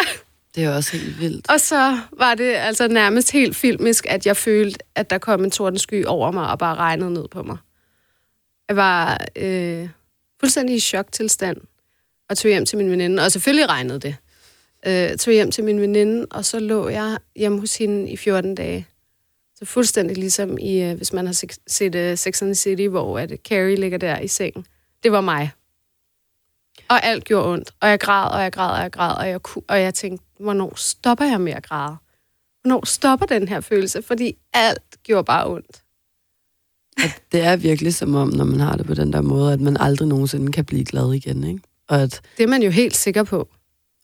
Det 0.54 0.64
er 0.64 0.74
også 0.74 0.96
helt 0.96 1.20
vildt. 1.20 1.50
Og 1.50 1.60
så 1.60 1.98
var 2.12 2.34
det 2.34 2.54
altså 2.54 2.88
nærmest 2.88 3.32
helt 3.32 3.56
filmisk, 3.56 4.06
at 4.08 4.26
jeg 4.26 4.36
følte, 4.36 4.78
at 4.94 5.10
der 5.10 5.18
kom 5.18 5.44
en 5.44 5.50
tordensky 5.50 6.04
over 6.04 6.30
mig 6.30 6.50
og 6.50 6.58
bare 6.58 6.74
regnede 6.74 7.12
ned 7.12 7.28
på 7.28 7.42
mig. 7.42 7.56
Jeg 8.68 8.76
var 8.76 9.26
øh, 9.36 9.88
fuldstændig 10.40 10.76
i 10.76 10.80
choktilstand 10.80 11.60
og 12.28 12.38
tog 12.38 12.48
hjem 12.48 12.66
til 12.66 12.78
min 12.78 12.90
veninde, 12.90 13.22
og 13.22 13.32
selvfølgelig 13.32 13.68
regnede 13.68 13.98
det. 13.98 14.16
Øh, 14.86 15.16
tog 15.16 15.32
hjem 15.34 15.50
til 15.50 15.64
min 15.64 15.80
veninde, 15.80 16.26
og 16.30 16.44
så 16.44 16.58
lå 16.60 16.88
jeg 16.88 17.18
hjemme 17.36 17.60
hos 17.60 17.76
hende 17.76 18.10
i 18.10 18.16
14 18.16 18.54
dage. 18.54 18.86
Så 19.58 19.64
fuldstændig 19.64 20.16
ligesom 20.18 20.58
i, 20.58 20.82
øh, 20.82 20.96
hvis 20.96 21.12
man 21.12 21.26
har 21.26 21.32
se- 21.32 21.46
set 21.66 21.94
uh, 21.94 22.18
Sex 22.18 22.42
and 22.42 22.48
the 22.48 22.54
City, 22.54 22.82
hvor 22.86 23.18
at 23.18 23.32
Carrie 23.48 23.76
ligger 23.76 23.98
der 23.98 24.18
i 24.20 24.28
sengen. 24.28 24.66
Det 25.02 25.12
var 25.12 25.20
mig. 25.20 25.50
Og 26.88 27.04
alt 27.04 27.24
gjorde 27.24 27.48
ondt. 27.52 27.70
Og 27.80 27.88
jeg 27.88 28.00
græd, 28.00 28.30
og 28.32 28.42
jeg 28.42 28.52
græd, 28.52 28.70
og 28.76 28.82
jeg 28.82 28.92
græd, 28.92 29.16
og 29.16 29.28
jeg, 29.28 29.42
ku- 29.42 29.62
og 29.68 29.80
jeg 29.80 29.94
tænkte, 29.94 30.26
hvornår 30.40 30.72
stopper 30.76 31.24
jeg 31.24 31.40
med 31.40 31.52
at 31.52 31.62
græde? 31.62 31.96
Hvornår 32.62 32.86
stopper 32.86 33.26
den 33.26 33.48
her 33.48 33.60
følelse? 33.60 34.02
Fordi 34.02 34.36
alt 34.52 34.82
gjorde 35.02 35.24
bare 35.24 35.46
ondt. 35.50 35.82
At 36.96 37.22
det 37.32 37.40
er 37.40 37.56
virkelig 37.56 37.94
som 37.94 38.14
om, 38.14 38.28
når 38.28 38.44
man 38.44 38.60
har 38.60 38.76
det 38.76 38.86
på 38.86 38.94
den 38.94 39.12
der 39.12 39.20
måde, 39.22 39.52
at 39.52 39.60
man 39.60 39.76
aldrig 39.80 40.08
nogensinde 40.08 40.52
kan 40.52 40.64
blive 40.64 40.84
glad 40.84 41.12
igen, 41.12 41.44
ikke? 41.44 41.60
Og 41.88 42.02
at 42.02 42.20
Det 42.38 42.42
er 42.44 42.48
man 42.48 42.62
jo 42.62 42.70
helt 42.70 42.96
sikker 42.96 43.22
på. 43.22 43.48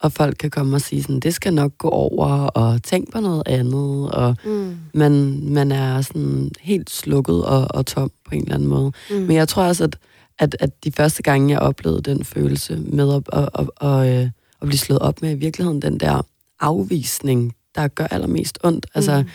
Og 0.01 0.13
folk 0.13 0.37
kan 0.39 0.51
komme 0.51 0.77
og 0.77 0.81
sige 0.81 1.03
sådan, 1.03 1.21
det 1.21 1.35
skal 1.35 1.55
nok 1.55 1.79
gå 1.79 1.89
over, 1.89 2.27
og 2.29 2.83
tænk 2.83 3.13
på 3.13 3.21
noget 3.21 3.43
andet, 3.47 4.11
og 4.11 4.37
Mm. 4.45 4.77
man, 4.95 5.41
man 5.53 5.73
er 5.73 6.01
sådan 6.01 6.51
helt 6.61 6.91
slukket 6.91 7.45
og, 7.45 7.67
og 7.71 7.87
tom 7.87 8.11
på 8.29 8.35
en 8.35 8.43
eller 8.43 8.55
anden 8.55 8.69
måde. 8.69 8.93
Mm. 9.11 9.17
Men 9.17 9.37
jeg 9.37 9.49
tror 9.49 9.63
også, 9.65 9.85
at, 9.85 9.97
at, 10.39 10.57
at 10.61 10.85
de 10.85 10.93
første 10.93 11.23
gange, 11.23 11.51
jeg 11.51 11.59
oplevede 11.59 12.03
den 12.03 12.25
følelse 12.25 12.77
med 12.77 13.15
at, 13.15 13.23
at, 13.33 13.49
at, 13.81 13.89
at, 13.89 14.21
øh, 14.23 14.31
at 14.63 14.67
blive 14.69 14.79
slået 14.79 14.99
op 15.01 15.23
med, 15.23 15.31
i 15.31 15.35
virkeligheden 15.35 15.83
den 15.83 16.01
der 16.01 16.23
afvisning, 16.61 17.55
der 17.75 17.89
gør 17.89 18.07
allermest 18.11 18.59
ondt. 18.65 18.87
Altså, 18.95 19.23
Mm. 19.23 19.29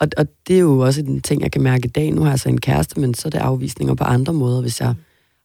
og, 0.00 0.08
og 0.16 0.26
det 0.48 0.56
er 0.56 0.60
jo 0.60 0.78
også 0.80 1.00
en 1.00 1.20
ting, 1.20 1.42
jeg 1.42 1.52
kan 1.52 1.62
mærke 1.62 1.86
i 1.86 1.88
dag. 1.90 2.10
Nu 2.12 2.22
har 2.22 2.30
jeg 2.30 2.38
så 2.40 2.48
en 2.48 2.60
kæreste, 2.60 3.00
men 3.00 3.14
så 3.14 3.28
er 3.28 3.30
det 3.30 3.38
afvisninger 3.38 3.94
på 3.94 4.04
andre 4.04 4.32
måder, 4.32 4.60
hvis 4.60 4.80
jeg 4.80 4.94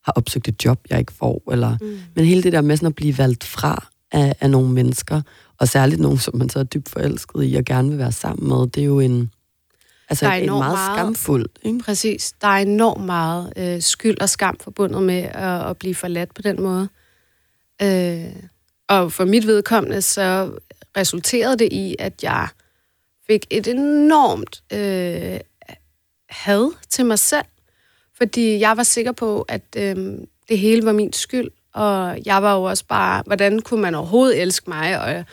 har 0.06 0.12
opsøgt 0.16 0.48
et 0.48 0.66
job, 0.66 0.80
jeg 0.90 1.00
ikke 1.00 1.14
får. 1.14 1.42
Eller, 1.52 1.78
Mm. 1.82 1.98
Men 2.16 2.26
hele 2.26 2.44
det 2.44 2.54
der 2.54 2.62
med 2.62 2.78
sådan 2.78 2.88
at 2.88 2.96
blive 2.96 3.18
valgt 3.18 3.44
fra 3.44 3.88
af, 4.16 4.36
af 4.42 4.50
nogle 4.50 4.70
mennesker, 4.74 5.22
og 5.60 5.68
særligt 5.68 6.02
nogen, 6.02 6.18
som 6.18 6.36
man 6.36 6.50
så 6.50 6.60
er 6.60 6.64
dybt 6.64 6.90
forelsket 6.90 7.44
i 7.46 7.56
og 7.56 7.66
gerne 7.66 7.90
vil 7.90 7.98
være 7.98 8.12
sammen 8.12 8.48
med, 8.48 8.68
det 8.68 8.82
er 8.82 8.86
jo 8.86 9.00
en, 9.00 9.32
altså 10.10 10.26
Der 10.26 10.32
er 10.32 10.36
en 10.36 10.46
meget, 10.46 10.60
meget- 10.74 10.98
skamfuld. 10.98 11.46
Ikke? 11.64 11.80
Præcis. 11.80 12.34
Der 12.42 12.48
er 12.48 12.58
enormt 12.58 13.06
meget 13.06 13.54
øh, 13.58 13.82
skyld 13.82 14.22
og 14.22 14.30
skam 14.30 14.58
forbundet 14.60 15.04
med 15.04 15.22
at, 15.24 15.70
at 15.70 15.78
blive 15.78 15.96
forladt 15.96 16.34
på 16.34 16.42
den 16.42 16.62
måde. 16.62 16.90
Øh, 17.82 18.26
og 18.88 19.12
for 19.12 19.26
mit 19.26 19.48
vedkommende, 19.48 20.02
så 20.02 20.52
resulterede 20.98 21.58
det 21.58 21.74
i, 21.74 21.96
at 22.00 22.24
jeg 22.24 22.48
fik 23.28 23.46
et 23.50 23.68
enormt 23.68 24.64
øh, 24.74 25.40
had 26.30 26.72
til 26.90 27.06
mig 27.06 27.20
selv, 27.20 27.46
fordi 28.18 28.60
jeg 28.60 28.78
var 28.78 28.84
sikker 28.84 29.12
på, 29.12 29.42
at 29.42 29.62
øh, 29.78 29.96
det 30.50 30.60
hele 30.60 30.86
var 30.86 30.92
min 30.94 31.14
skyld, 31.14 31.50
og 31.76 32.18
jeg 32.26 32.44
var 32.44 32.56
jo 32.56 32.64
også 32.64 32.86
bare, 32.86 33.24
hvordan 33.26 33.62
kunne 33.62 33.82
man 33.82 33.96
overhovedet 33.96 34.42
elske 34.42 34.70
mig, 34.70 35.00
og 35.02 35.10
jeg, 35.12 35.26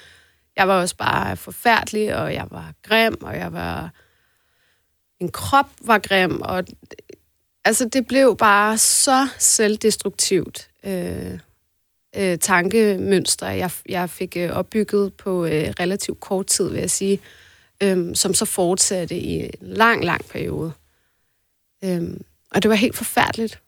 jeg 0.57 0.69
var 0.69 0.81
også 0.81 0.97
bare 0.97 1.37
forfærdelig, 1.37 2.17
og 2.17 2.35
jeg 2.35 2.47
var 2.51 2.73
grim, 2.83 3.17
og 3.23 3.37
jeg 3.37 3.53
var 3.53 3.91
min 5.21 5.31
krop 5.31 5.71
var 5.81 5.99
grim, 5.99 6.41
og 6.41 6.65
altså 7.65 7.89
det 7.89 8.07
blev 8.07 8.37
bare 8.37 8.79
så 8.79 9.29
selvdestruktivt 9.39 10.71
øh, 10.85 11.39
øh, 12.17 12.39
tankemønster, 12.39 13.49
jeg, 13.49 13.71
jeg 13.89 14.11
fik 14.11 14.37
øh, 14.37 14.51
opbygget 14.51 15.15
på 15.15 15.45
øh, 15.45 15.73
relativt 15.81 16.21
kort 16.21 16.47
tid, 16.47 16.71
vil 16.71 16.81
jeg 16.81 16.91
sige, 16.91 17.21
øh, 17.83 18.17
som 18.17 18.35
så 18.35 18.45
fortsatte 18.45 19.17
i 19.17 19.43
en 19.45 19.51
lang, 19.61 20.05
lang 20.05 20.25
periode. 20.25 20.73
Øh, 21.85 22.03
og 22.51 22.63
det 22.63 22.69
var 22.69 22.75
helt 22.75 22.97
forfærdeligt. 22.97 23.62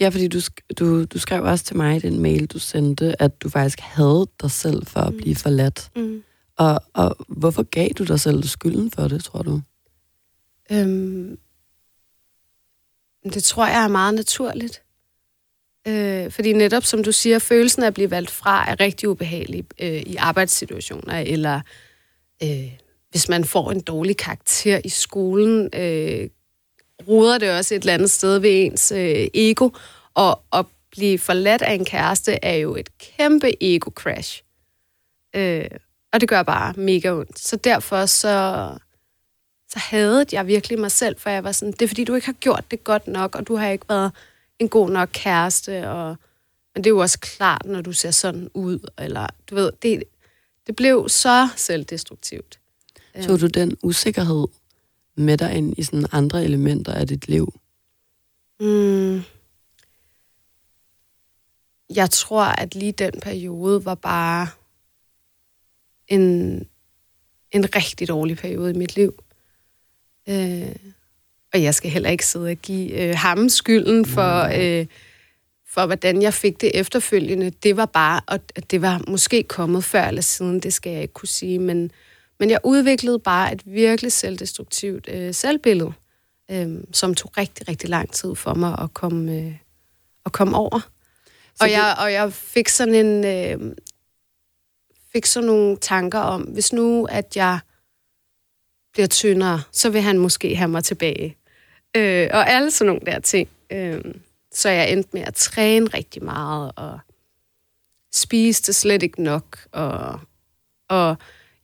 Ja, 0.00 0.08
fordi 0.08 0.28
du, 0.28 0.38
sk- 0.38 0.66
du, 0.78 1.04
du 1.04 1.18
skrev 1.18 1.42
også 1.42 1.64
til 1.64 1.76
mig 1.76 1.96
i 1.96 1.98
den 1.98 2.22
mail, 2.22 2.46
du 2.46 2.58
sendte, 2.58 3.22
at 3.22 3.42
du 3.42 3.48
faktisk 3.48 3.80
havde 3.80 4.26
dig 4.42 4.50
selv 4.50 4.86
for 4.86 5.00
at 5.00 5.14
blive 5.16 5.36
forladt. 5.36 5.90
Mm. 5.96 6.22
Og, 6.56 6.80
og 6.92 7.16
hvorfor 7.28 7.62
gav 7.62 7.88
du 7.88 8.04
dig 8.04 8.20
selv 8.20 8.42
skylden 8.42 8.90
for 8.90 9.08
det, 9.08 9.24
tror 9.24 9.42
du? 9.42 9.60
Øhm, 10.72 11.38
det 13.24 13.42
tror 13.42 13.66
jeg 13.66 13.84
er 13.84 13.88
meget 13.88 14.14
naturligt. 14.14 14.82
Øh, 15.88 16.30
fordi 16.30 16.52
netop, 16.52 16.84
som 16.84 17.04
du 17.04 17.12
siger, 17.12 17.38
følelsen 17.38 17.82
af 17.82 17.86
at 17.86 17.94
blive 17.94 18.10
valgt 18.10 18.30
fra 18.30 18.70
er 18.70 18.80
rigtig 18.80 19.08
ubehagelig 19.08 19.64
øh, 19.80 20.02
i 20.02 20.16
arbejdssituationer, 20.16 21.18
eller 21.18 21.60
øh, 22.42 22.72
hvis 23.10 23.28
man 23.28 23.44
får 23.44 23.70
en 23.70 23.80
dårlig 23.80 24.16
karakter 24.16 24.80
i 24.84 24.88
skolen, 24.88 25.68
øh, 25.74 26.28
ruder 27.08 27.38
det 27.38 27.50
også 27.50 27.74
et 27.74 27.80
eller 27.80 27.94
andet 27.94 28.10
sted 28.10 28.38
ved 28.38 28.64
ens 28.64 28.92
øh, 28.92 29.26
ego, 29.34 29.70
og 30.14 30.40
at 30.52 30.66
blive 30.90 31.18
forladt 31.18 31.62
af 31.62 31.74
en 31.74 31.84
kæreste 31.84 32.38
er 32.42 32.54
jo 32.54 32.76
et 32.76 32.98
kæmpe 32.98 33.52
ego-crash. 33.60 34.42
Øh, 35.36 35.70
og 36.12 36.20
det 36.20 36.28
gør 36.28 36.42
bare 36.42 36.72
mega 36.76 37.12
ondt. 37.12 37.38
Så 37.38 37.56
derfor 37.56 38.06
så, 38.06 38.68
så 39.68 39.78
hadede 39.78 40.26
jeg 40.32 40.46
virkelig 40.46 40.78
mig 40.78 40.90
selv, 40.90 41.16
for 41.18 41.30
jeg 41.30 41.44
var 41.44 41.52
sådan, 41.52 41.72
det 41.72 41.82
er 41.82 41.88
fordi, 41.88 42.04
du 42.04 42.14
ikke 42.14 42.26
har 42.26 42.32
gjort 42.32 42.64
det 42.70 42.84
godt 42.84 43.06
nok, 43.06 43.34
og 43.34 43.48
du 43.48 43.56
har 43.56 43.68
ikke 43.68 43.88
været 43.88 44.12
en 44.58 44.68
god 44.68 44.90
nok 44.90 45.08
kæreste, 45.12 45.88
og, 45.90 46.16
men 46.74 46.84
det 46.84 46.90
er 46.90 46.94
jo 46.94 46.98
også 46.98 47.18
klart, 47.18 47.64
når 47.64 47.80
du 47.80 47.92
ser 47.92 48.10
sådan 48.10 48.50
ud, 48.54 48.78
eller 48.98 49.26
du 49.50 49.54
ved, 49.54 49.72
det, 49.82 50.02
det 50.66 50.76
blev 50.76 51.08
så 51.08 51.48
selvdestruktivt. 51.56 52.58
Så 53.20 53.36
du 53.36 53.46
den 53.46 53.76
usikkerhed 53.82 54.46
med 55.16 55.38
dig 55.38 55.54
ind 55.54 55.78
i 55.78 55.82
sådan 55.82 56.06
andre 56.12 56.44
elementer 56.44 56.92
af 56.92 57.06
dit 57.06 57.28
liv? 57.28 57.54
Mm. 58.60 59.22
Jeg 61.94 62.10
tror, 62.10 62.44
at 62.44 62.74
lige 62.74 62.92
den 62.92 63.12
periode 63.22 63.84
var 63.84 63.94
bare 63.94 64.48
en, 66.08 66.56
en 67.50 67.76
rigtig 67.76 68.08
dårlig 68.08 68.36
periode 68.36 68.70
i 68.70 68.78
mit 68.78 68.96
liv. 68.96 69.24
Øh, 70.28 70.76
og 71.52 71.62
jeg 71.62 71.74
skal 71.74 71.90
heller 71.90 72.10
ikke 72.10 72.26
sidde 72.26 72.50
og 72.50 72.56
give 72.56 73.02
øh, 73.02 73.14
ham 73.16 73.48
skylden 73.48 74.04
for, 74.06 74.42
øh, 74.58 74.86
for, 75.66 75.86
hvordan 75.86 76.22
jeg 76.22 76.34
fik 76.34 76.60
det 76.60 76.70
efterfølgende. 76.74 77.50
Det 77.50 77.76
var 77.76 77.86
bare, 77.86 78.20
og 78.26 78.40
det 78.70 78.82
var 78.82 79.04
måske 79.08 79.42
kommet 79.42 79.84
før 79.84 80.04
eller 80.04 80.22
siden, 80.22 80.60
det 80.60 80.74
skal 80.74 80.92
jeg 80.92 81.02
ikke 81.02 81.14
kunne 81.14 81.28
sige, 81.28 81.58
men, 81.58 81.90
men 82.44 82.50
jeg 82.50 82.60
udviklede 82.64 83.18
bare 83.18 83.52
et 83.52 83.62
virkelig 83.64 84.12
selvdestruktivt 84.12 85.08
øh, 85.08 85.34
selvbillede, 85.34 85.92
øh, 86.50 86.68
som 86.92 87.14
tog 87.14 87.36
rigtig, 87.36 87.68
rigtig 87.68 87.88
lang 87.88 88.12
tid 88.12 88.34
for 88.34 88.54
mig 88.54 88.78
at 88.78 88.94
komme, 88.94 89.32
øh, 89.32 89.56
at 90.26 90.32
komme 90.32 90.56
over. 90.56 90.90
og, 91.60 91.66
det... 91.68 91.72
jeg, 91.72 91.96
og 91.98 92.12
jeg 92.12 92.32
fik 92.32 92.68
sådan 92.68 92.94
en... 92.94 93.24
Øh, 93.24 93.74
fik 95.12 95.26
sådan 95.26 95.46
nogle 95.46 95.76
tanker 95.76 96.18
om, 96.18 96.42
hvis 96.42 96.72
nu, 96.72 97.04
at 97.04 97.36
jeg 97.36 97.58
bliver 98.92 99.06
tyndere, 99.06 99.62
så 99.72 99.90
vil 99.90 100.00
han 100.00 100.18
måske 100.18 100.56
have 100.56 100.68
mig 100.68 100.84
tilbage. 100.84 101.36
Øh, 101.96 102.28
og 102.32 102.50
alle 102.50 102.70
sådan 102.70 102.86
nogle 102.86 103.06
der 103.06 103.20
ting. 103.20 103.48
Øh, 103.70 104.00
så 104.52 104.68
jeg 104.68 104.92
endte 104.92 105.10
med 105.12 105.22
at 105.22 105.34
træne 105.34 105.86
rigtig 105.86 106.24
meget, 106.24 106.72
og 106.76 106.98
spiste 108.12 108.72
slet 108.72 109.02
ikke 109.02 109.22
nok. 109.22 109.58
Og, 109.72 110.20
og 110.88 111.16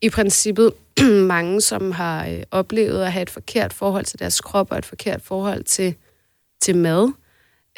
i 0.02 0.10
princippet 0.10 0.72
mange, 1.34 1.60
som 1.60 1.92
har 1.92 2.26
øh, 2.26 2.42
oplevet 2.50 3.02
at 3.04 3.12
have 3.12 3.22
et 3.22 3.30
forkert 3.30 3.72
forhold 3.72 4.04
til 4.04 4.18
deres 4.18 4.40
krop, 4.40 4.72
og 4.72 4.78
et 4.78 4.84
forkert 4.86 5.22
forhold 5.22 5.64
til, 5.64 5.94
til 6.60 6.76
mad, 6.76 7.12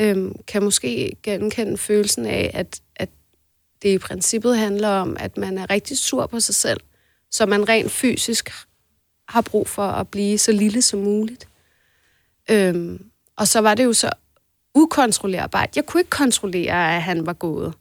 øh, 0.01 0.31
kan 0.47 0.63
måske 0.63 1.17
genkende 1.23 1.79
følelsen 1.79 2.27
af, 2.27 2.51
at, 2.55 2.81
at 2.97 3.09
det 3.83 3.89
i 3.89 3.99
princippet 3.99 4.59
handler 4.59 4.89
om, 4.89 5.17
at 5.21 5.37
man 5.37 5.59
er 5.59 5.71
rigtig 5.71 5.99
sur 5.99 6.27
på 6.27 6.41
sig 6.41 6.55
selv, 6.55 6.81
så 7.31 7.47
man 7.47 7.69
rent 7.69 7.91
fysisk 7.91 8.51
har 9.29 9.41
brug 9.41 9.69
for 9.69 9.83
at 9.83 10.09
blive 10.09 10.39
så 10.39 10.53
lille 10.53 10.83
som 10.83 11.01
muligt. 11.01 11.49
Øh, 12.51 13.01
og 13.37 13.49
så 13.49 13.61
var 13.61 13.75
det 13.75 13.85
jo 13.85 13.93
så 13.93 14.11
ukontrollerbart. 14.75 15.77
Jeg 15.77 15.87
kunne 15.87 16.01
ikke 16.01 16.11
kontrollere, 16.11 16.97
at 16.97 17.03
han 17.03 17.27
var 17.27 17.33
gået. 17.33 17.75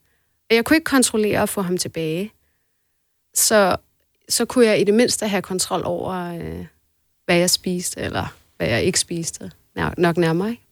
Jeg 0.50 0.66
kunne 0.66 0.78
ikke 0.78 0.86
kontrollere 0.86 1.42
at 1.42 1.50
få 1.50 1.62
ham 1.62 1.78
tilbage. 1.78 2.32
Så, 3.34 3.78
så 4.32 4.46
kunne 4.46 4.66
jeg 4.66 4.82
i 4.82 4.84
det 4.84 4.94
mindste 4.94 5.28
have 5.28 5.42
kontrol 5.42 5.82
over, 5.86 6.14
øh, 6.14 6.66
hvad 7.26 7.38
jeg 7.38 7.50
spiste, 7.50 8.00
eller 8.00 8.34
hvad 8.58 8.68
jeg 8.68 8.84
ikke 8.84 9.00
spiste. 9.00 9.52
Nok 9.98 10.18
nærmere, 10.18 10.50
ikke? 10.50 10.64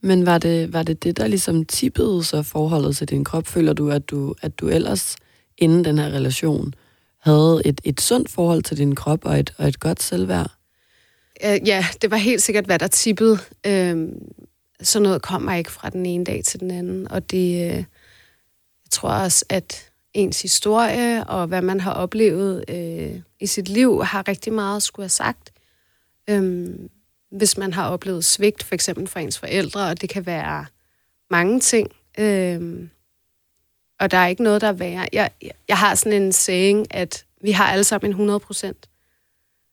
Men 0.00 0.26
var 0.26 0.38
det, 0.38 0.72
var 0.72 0.82
det 0.82 1.02
det, 1.02 1.16
der 1.16 1.26
ligesom 1.26 1.64
tippede 1.64 2.24
så 2.24 2.42
forholdet 2.42 2.96
til 2.96 3.08
din 3.08 3.24
krop? 3.24 3.46
Føler 3.46 3.72
du, 3.72 3.90
at 3.90 4.10
du, 4.10 4.34
at 4.42 4.58
du 4.58 4.68
ellers 4.68 5.16
inden 5.58 5.84
den 5.84 5.98
her 5.98 6.06
relation 6.06 6.74
havde 7.20 7.62
et, 7.64 7.80
et 7.84 8.00
sundt 8.00 8.30
forhold 8.30 8.62
til 8.62 8.76
din 8.78 8.94
krop 8.94 9.24
og 9.24 9.38
et, 9.38 9.54
og 9.58 9.68
et 9.68 9.80
godt 9.80 10.02
selvværd? 10.02 10.50
Øh, 11.44 11.58
ja, 11.66 11.86
det 12.02 12.10
var 12.10 12.16
helt 12.16 12.42
sikkert, 12.42 12.64
hvad 12.64 12.78
der 12.78 12.86
tippede. 12.86 13.38
Øh, 13.66 14.08
sådan 14.82 15.02
noget 15.02 15.22
kommer 15.22 15.54
ikke 15.54 15.70
fra 15.72 15.90
den 15.90 16.06
ene 16.06 16.24
dag 16.24 16.44
til 16.44 16.60
den 16.60 16.70
anden. 16.70 17.10
Og 17.10 17.30
det, 17.30 17.48
øh, 17.54 17.76
jeg 17.76 17.84
tror 18.90 19.10
også, 19.10 19.44
at 19.48 19.87
ens 20.18 20.42
historie 20.42 21.24
og 21.24 21.46
hvad 21.46 21.62
man 21.62 21.80
har 21.80 21.92
oplevet 21.92 22.64
øh, 22.68 23.20
i 23.40 23.46
sit 23.46 23.68
liv 23.68 24.04
har 24.04 24.28
rigtig 24.28 24.52
meget 24.52 24.76
at 24.76 24.82
skulle 24.82 25.04
have 25.04 25.08
sagt. 25.08 25.52
Øhm, 26.30 26.90
hvis 27.30 27.56
man 27.56 27.72
har 27.72 27.90
oplevet 27.90 28.24
svigt, 28.24 28.62
for 28.62 28.74
eksempel 28.74 29.06
fra 29.06 29.20
ens 29.20 29.38
forældre, 29.38 29.88
og 29.88 30.00
det 30.00 30.08
kan 30.08 30.26
være 30.26 30.66
mange 31.30 31.60
ting. 31.60 31.90
Øhm, 32.18 32.90
og 34.00 34.10
der 34.10 34.18
er 34.18 34.26
ikke 34.26 34.42
noget, 34.42 34.60
der 34.60 34.68
er 34.68 34.72
værre. 34.72 35.08
Jeg, 35.12 35.30
jeg 35.68 35.78
har 35.78 35.94
sådan 35.94 36.22
en 36.22 36.32
saying, 36.32 36.94
at 36.94 37.24
vi 37.40 37.50
har 37.50 37.64
alle 37.72 37.84
sammen 37.84 38.08
en 38.08 38.12
100 38.12 38.40
procent. 38.40 38.88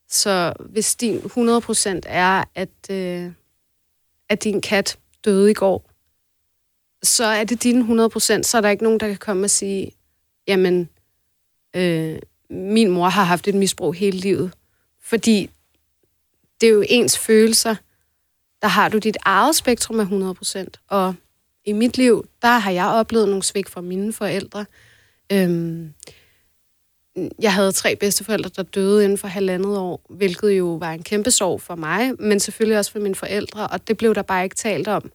Så 0.10 0.54
hvis 0.60 0.96
din 0.96 1.16
100 1.16 1.62
procent 1.62 2.06
er, 2.10 2.44
at, 2.56 2.90
øh, 2.90 3.32
at 4.30 4.44
din 4.44 4.62
kat 4.62 4.98
døde 5.26 5.52
i 5.52 5.54
går, 5.54 5.90
så 7.04 7.26
er 7.26 7.44
det 7.44 7.64
din 7.64 7.78
100 7.78 8.10
procent, 8.10 8.46
så 8.46 8.58
er 8.58 8.62
der 8.62 8.70
ikke 8.70 8.84
nogen, 8.84 9.00
der 9.00 9.08
kan 9.08 9.18
komme 9.18 9.44
og 9.44 9.50
sige, 9.50 9.92
jamen, 10.48 10.90
øh, 11.76 12.20
min 12.50 12.90
mor 12.90 13.10
har 13.10 13.24
haft 13.24 13.48
et 13.48 13.56
misbrug 13.56 13.94
hele 13.94 14.18
livet. 14.18 14.52
Fordi 15.02 15.50
det 16.62 16.70
er 16.70 16.74
jo 16.74 16.84
ens 16.90 17.18
følelser. 17.18 17.76
Der 18.62 18.68
har 18.68 18.90
du 18.90 18.98
dit 18.98 19.18
eget 19.22 19.56
spektrum 19.56 20.00
af 20.00 20.06
100%, 20.06 20.66
og 20.88 21.16
i 21.66 21.74
mit 21.74 21.98
liv, 21.98 22.26
der 22.42 22.58
har 22.58 22.72
jeg 22.72 22.86
oplevet 22.86 23.28
nogle 23.28 23.44
svigt 23.44 23.70
fra 23.70 23.82
mine 23.82 24.14
forældre. 24.14 24.66
Øhm, 25.32 25.94
jeg 27.42 27.54
havde 27.54 27.72
tre 27.72 27.96
bedsteforældre, 27.96 28.50
der 28.56 28.64
døde 28.64 29.04
inden 29.04 29.18
for 29.18 29.28
halvandet 29.28 29.78
år, 29.78 30.02
hvilket 30.10 30.58
jo 30.58 30.66
var 30.66 30.92
en 30.92 31.04
kæmpe 31.04 31.32
sorg 31.32 31.62
for 31.62 31.76
mig, 31.76 32.12
men 32.20 32.40
selvfølgelig 32.40 32.78
også 32.78 32.92
for 32.92 33.00
mine 33.00 33.16
forældre, 33.16 33.68
og 33.68 33.88
det 33.88 33.98
blev 33.98 34.16
der 34.16 34.22
bare 34.22 34.44
ikke 34.44 34.56
talt 34.56 34.88
om. 34.88 35.12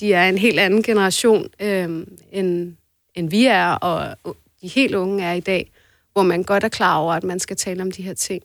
De 0.00 0.12
er 0.12 0.28
en 0.28 0.38
helt 0.38 0.60
anden 0.60 0.82
generation, 0.82 1.48
øhm, 1.60 2.18
end, 2.32 2.76
end 3.14 3.30
vi 3.30 3.46
er, 3.46 3.72
og 3.72 4.16
de 4.62 4.68
helt 4.68 4.94
unge 4.94 5.24
er 5.24 5.32
i 5.32 5.40
dag, 5.40 5.72
hvor 6.12 6.22
man 6.22 6.42
godt 6.42 6.64
er 6.64 6.68
klar 6.68 6.96
over, 6.96 7.14
at 7.14 7.24
man 7.24 7.40
skal 7.40 7.56
tale 7.56 7.82
om 7.82 7.90
de 7.90 8.02
her 8.02 8.14
ting, 8.14 8.42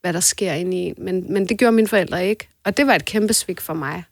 hvad 0.00 0.12
der 0.12 0.20
sker 0.20 0.52
inde 0.52 0.76
i 0.76 0.80
en. 0.80 0.94
Men, 0.98 1.32
men 1.32 1.48
det 1.48 1.58
gjorde 1.58 1.72
mine 1.72 1.88
forældre 1.88 2.28
ikke, 2.28 2.48
og 2.64 2.76
det 2.76 2.86
var 2.86 2.94
et 2.94 3.04
kæmpe 3.04 3.32
svigt 3.32 3.60
for 3.60 3.74
mig. 3.74 4.04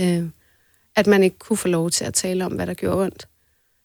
Øhm, 0.00 0.32
at 0.96 1.06
man 1.06 1.22
ikke 1.22 1.38
kunne 1.38 1.56
få 1.56 1.68
lov 1.68 1.90
til 1.90 2.04
at 2.04 2.14
tale 2.14 2.44
om, 2.44 2.52
hvad 2.52 2.66
der 2.66 2.74
gjorde 2.74 3.02
ondt. 3.02 3.28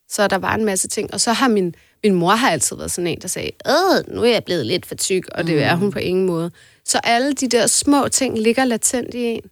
Så 0.10 0.28
der 0.28 0.38
var 0.38 0.56
en 0.56 0.66
masse 0.66 0.88
ting. 0.88 1.14
Og 1.14 1.22
så 1.22 1.34
har 1.34 1.48
min, 1.48 1.76
min 2.04 2.14
mor 2.14 2.32
har 2.32 2.52
altid 2.52 2.76
været 2.76 2.92
sådan 2.92 3.08
en, 3.08 3.22
der 3.22 3.28
sagde, 3.28 3.52
Åh, 3.66 4.16
nu 4.16 4.24
er 4.24 4.30
jeg 4.30 4.44
blevet 4.44 4.66
lidt 4.66 4.86
for 4.86 4.96
tyk, 4.96 5.28
og 5.28 5.48
det 5.48 5.64
er 5.64 5.76
hun 5.76 5.92
på 5.92 6.00
ingen 6.00 6.26
måde. 6.26 6.52
Så 6.86 7.00
alle 7.04 7.34
de 7.34 7.48
der 7.48 7.68
små 7.68 8.08
ting 8.08 8.40
ligger 8.40 8.66
latent 8.66 9.14
i 9.14 9.24
en. 9.24 9.44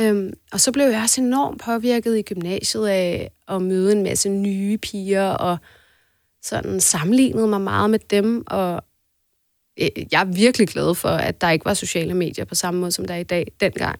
Øhm, 0.00 0.32
og 0.52 0.60
så 0.60 0.72
blev 0.72 0.86
jeg 0.86 1.02
også 1.02 1.20
enormt 1.20 1.60
påvirket 1.60 2.18
i 2.18 2.22
gymnasiet 2.22 2.86
af 2.86 3.30
at 3.48 3.62
møde 3.62 3.92
en 3.92 4.02
masse 4.02 4.28
nye 4.28 4.78
piger, 4.78 5.28
og 5.28 5.58
sådan 6.42 6.80
sammenlignede 6.80 7.48
mig 7.48 7.60
meget 7.60 7.90
med 7.90 7.98
dem, 8.10 8.44
og 8.46 8.84
øh, 9.80 9.88
jeg 10.12 10.20
er 10.20 10.24
virkelig 10.24 10.68
glad 10.68 10.94
for, 10.94 11.08
at 11.08 11.40
der 11.40 11.50
ikke 11.50 11.64
var 11.64 11.74
sociale 11.74 12.14
medier 12.14 12.44
på 12.44 12.54
samme 12.54 12.80
måde, 12.80 12.92
som 12.92 13.04
der 13.04 13.14
er 13.14 13.18
i 13.18 13.22
dag 13.22 13.52
dengang. 13.60 13.98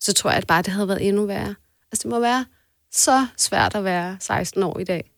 Så 0.00 0.12
tror 0.12 0.30
jeg, 0.30 0.38
at 0.38 0.46
bare 0.46 0.62
det 0.62 0.72
havde 0.72 0.88
været 0.88 1.08
endnu 1.08 1.26
værre. 1.26 1.54
Altså, 1.92 2.02
det 2.02 2.10
må 2.10 2.20
være 2.20 2.44
så 2.92 3.26
svært 3.36 3.74
at 3.74 3.84
være 3.84 4.16
16 4.20 4.62
år 4.62 4.78
i 4.78 4.84
dag. 4.84 5.10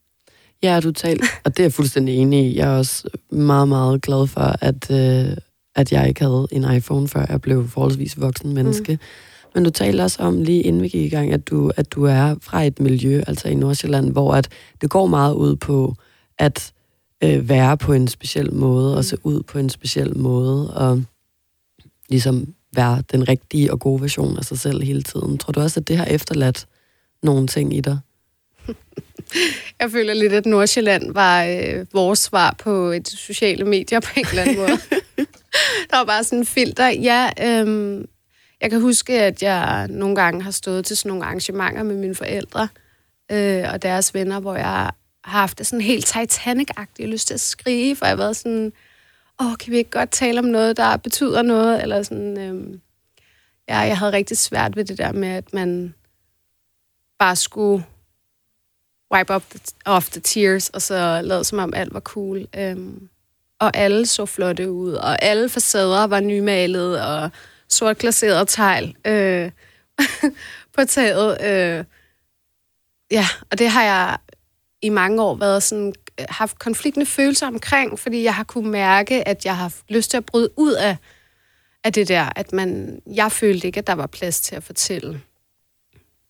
Ja, 0.63 0.81
du 0.81 0.93
talt, 0.93 1.23
og 1.45 1.57
det 1.57 1.63
er 1.63 1.65
jeg 1.65 1.73
fuldstændig 1.73 2.15
enig 2.15 2.47
i. 2.47 2.57
Jeg 2.57 2.75
er 2.75 2.79
også 2.79 3.09
meget, 3.31 3.69
meget 3.69 4.03
glad 4.03 4.27
for, 4.27 4.57
at, 4.61 4.91
øh, 4.91 5.37
at 5.75 5.93
jeg 5.93 6.09
ikke 6.09 6.21
havde 6.21 6.49
en 6.53 6.75
iPhone, 6.77 7.09
før 7.09 7.27
jeg 7.29 7.41
blev 7.41 7.69
forholdsvis 7.69 8.21
voksen 8.21 8.55
menneske. 8.55 8.93
Mm. 8.93 8.99
Men 9.55 9.65
du 9.65 9.71
talte 9.71 10.03
også 10.03 10.23
om, 10.23 10.43
lige 10.43 10.63
inden 10.63 10.83
vi 10.83 10.89
gik 10.89 11.13
i 11.13 11.17
gang, 11.17 11.33
at 11.33 11.49
du, 11.49 11.73
at 11.77 11.93
du 11.93 12.05
er 12.05 12.35
fra 12.41 12.63
et 12.63 12.81
miljø, 12.81 13.23
altså 13.27 13.49
i 13.49 13.55
Nordsjælland, 13.55 14.13
hvor 14.13 14.35
at 14.35 14.49
det 14.81 14.91
går 14.91 15.07
meget 15.07 15.35
ud 15.35 15.57
på 15.57 15.95
at 16.41 16.73
øh, 17.25 17.49
være 17.49 17.77
på 17.77 17.93
en 17.93 18.09
speciel 18.09 18.55
måde, 18.55 18.93
mm. 18.93 18.97
og 18.97 19.05
se 19.05 19.17
ud 19.23 19.43
på 19.43 19.59
en 19.59 19.71
speciel 19.71 20.17
måde, 20.17 20.75
og 20.75 21.03
ligesom 22.09 22.55
være 22.73 23.03
den 23.13 23.29
rigtige 23.29 23.73
og 23.73 23.81
gode 23.81 24.03
version 24.03 24.39
af 24.39 24.45
sig 24.45 24.59
selv 24.59 24.83
hele 24.83 25.03
tiden. 25.03 25.39
Tror 25.39 25.53
du 25.53 25.61
også, 25.61 25.81
at 25.81 25.89
det 25.89 25.97
har 25.97 26.05
efterladt 26.05 26.67
nogle 27.23 27.47
ting 27.47 27.77
i 27.77 27.81
dig? 27.81 27.99
Jeg 29.81 29.91
føler 29.91 30.15
lidt, 30.15 30.33
at 30.33 30.47
Nordsjælland 30.47 31.13
var 31.13 31.45
øh, 31.45 31.87
vores 31.93 32.19
svar 32.19 32.55
på 32.59 32.87
et 32.87 33.09
sociale 33.09 33.65
medier 33.65 34.01
på 34.01 34.11
en 34.17 34.27
eller 34.31 34.43
anden 34.43 34.57
måde. 34.57 34.79
der 35.91 35.97
var 35.97 36.05
bare 36.05 36.25
sådan 36.25 36.39
en 36.39 36.47
filter. 36.47 36.89
Ja, 36.89 37.31
øhm, 37.43 38.05
jeg 38.61 38.71
kan 38.71 38.81
huske, 38.81 39.21
at 39.21 39.43
jeg 39.43 39.89
nogle 39.89 40.17
gange 40.17 40.43
har 40.43 40.51
stået 40.51 40.85
til 40.85 40.97
sådan 40.97 41.09
nogle 41.09 41.25
arrangementer 41.25 41.83
med 41.83 41.97
mine 41.97 42.15
forældre 42.15 42.69
øh, 43.33 43.65
og 43.73 43.83
deres 43.83 44.15
venner, 44.15 44.41
hvor 44.41 44.57
jeg 44.57 44.91
har 45.25 45.41
haft 45.41 45.59
det 45.59 45.67
sådan 45.67 45.81
helt 45.81 46.17
Titanic-agtig 46.17 47.07
lyst 47.07 47.27
til 47.27 47.35
at 47.35 47.41
skrige, 47.41 47.97
for 47.97 48.05
jeg 48.07 48.13
har 48.13 48.17
været 48.17 48.37
sådan, 48.37 48.73
åh, 49.41 49.57
kan 49.57 49.73
vi 49.73 49.77
ikke 49.77 49.91
godt 49.91 50.11
tale 50.11 50.39
om 50.39 50.45
noget, 50.45 50.77
der 50.77 50.97
betyder 50.97 51.43
noget? 51.43 51.83
Eller 51.83 52.03
sådan, 52.03 52.39
øhm, 52.39 52.81
ja, 53.69 53.79
jeg 53.79 53.99
havde 53.99 54.13
rigtig 54.13 54.39
svært 54.39 54.77
ved 54.77 54.85
det 54.85 54.99
der 54.99 55.13
med, 55.13 55.29
at 55.29 55.53
man 55.53 55.95
bare 57.19 57.37
skulle 57.37 57.85
wipe 59.15 59.35
up 59.35 59.43
the, 59.51 59.61
off 59.85 60.11
the 60.11 60.21
tears, 60.21 60.69
og 60.69 60.83
så 60.83 61.21
lade 61.25 61.45
som 61.45 61.59
om 61.59 61.75
alt 61.75 61.95
var 61.95 62.01
cool. 62.01 62.47
Øhm, 62.57 63.09
og 63.59 63.77
alle 63.77 64.07
så 64.07 64.27
flotte 64.27 64.71
ud, 64.71 64.93
og 64.93 65.23
alle 65.23 65.49
facader 65.49 66.07
var 66.07 66.21
nymalet, 66.21 67.01
og 67.07 67.31
sort 67.69 67.99
glaseret 67.99 68.49
tegl 68.49 68.97
øh, 69.05 69.51
på 70.77 70.85
taget. 70.85 71.41
Øh. 71.41 71.85
Ja, 73.11 73.27
og 73.51 73.59
det 73.59 73.71
har 73.71 73.83
jeg 73.83 74.19
i 74.83 74.89
mange 74.89 75.23
år 75.23 75.35
været 75.35 75.63
sådan, 75.63 75.95
haft 76.29 76.59
konfliktende 76.59 77.07
følelser 77.07 77.47
omkring, 77.47 77.99
fordi 77.99 78.23
jeg 78.23 78.35
har 78.35 78.45
kunne 78.45 78.71
mærke, 78.71 79.29
at 79.29 79.45
jeg 79.45 79.57
har 79.57 79.63
haft 79.63 79.85
lyst 79.89 80.11
til 80.11 80.17
at 80.17 80.27
bryde 80.27 80.51
ud 80.57 80.73
af, 80.73 80.97
af 81.85 81.93
det 81.93 82.09
der, 82.09 82.29
at 82.37 82.53
man, 82.53 83.01
jeg 83.07 83.33
følte 83.33 83.67
ikke, 83.67 83.79
at 83.79 83.87
der 83.87 83.93
var 83.93 84.07
plads 84.07 84.41
til 84.41 84.57
at 84.57 84.63
fortælle, 84.63 85.21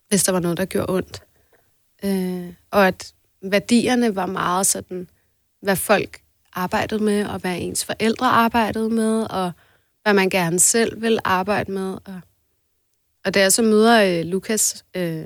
hvis 0.09 0.23
der 0.23 0.31
var 0.31 0.39
noget, 0.39 0.57
der 0.57 0.65
gjorde 0.65 0.93
ondt. 0.93 1.23
Øh, 2.03 2.53
og 2.71 2.87
at 2.87 3.13
værdierne 3.41 4.15
var 4.15 4.25
meget 4.25 4.67
sådan, 4.67 5.09
hvad 5.61 5.75
folk 5.75 6.21
arbejdede 6.53 7.03
med, 7.03 7.25
og 7.25 7.39
hvad 7.39 7.57
ens 7.59 7.85
forældre 7.85 8.27
arbejdede 8.27 8.89
med, 8.89 9.23
og 9.23 9.51
hvad 10.03 10.13
man 10.13 10.29
gerne 10.29 10.59
selv 10.59 11.01
vil 11.01 11.19
arbejde 11.23 11.71
med. 11.71 11.97
Og, 12.05 12.21
og 13.25 13.33
da 13.33 13.39
jeg 13.39 13.53
så 13.53 13.61
møder 13.61 14.19
øh, 14.19 14.25
Lukas, 14.25 14.85
øh, 14.95 15.25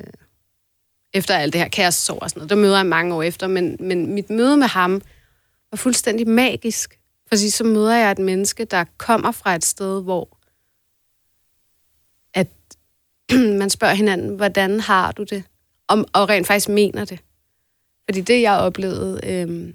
efter 1.16 1.38
alt 1.38 1.54
det 1.54 1.62
her 1.62 1.68
kærestesorg 1.68 2.22
og 2.22 2.30
sådan 2.30 2.40
noget, 2.40 2.50
der 2.50 2.56
møder 2.56 2.78
jeg 2.78 2.86
mange 2.86 3.16
år 3.16 3.24
efter, 3.24 3.48
men, 3.48 3.78
men 3.80 4.14
mit 4.14 4.30
møde 4.30 4.58
med 4.58 4.68
ham 4.68 5.02
var 5.72 5.76
fuldstændig 5.76 6.28
magisk. 6.28 7.00
Fordi 7.28 7.50
så 7.50 7.64
møder 7.64 7.96
jeg 7.96 8.12
et 8.12 8.20
menneske, 8.20 8.66
der 8.66 8.86
kommer 8.98 9.32
fra 9.32 9.56
et 9.56 9.66
sted, 9.66 10.04
hvor 10.04 10.38
at 12.34 12.48
man 13.60 13.70
spørger 13.70 13.94
hinanden, 13.94 14.36
hvordan 14.36 14.80
har 14.80 15.12
du 15.12 15.24
det? 15.24 15.44
Om, 15.88 16.06
og 16.14 16.30
rent 16.30 16.48
faktisk 16.48 16.70
mener 16.70 17.06
det. 17.06 17.20
Fordi 18.06 18.22
det, 18.22 18.42
jeg 18.42 18.54
oplevede, 18.60 19.20
øh, 19.24 19.74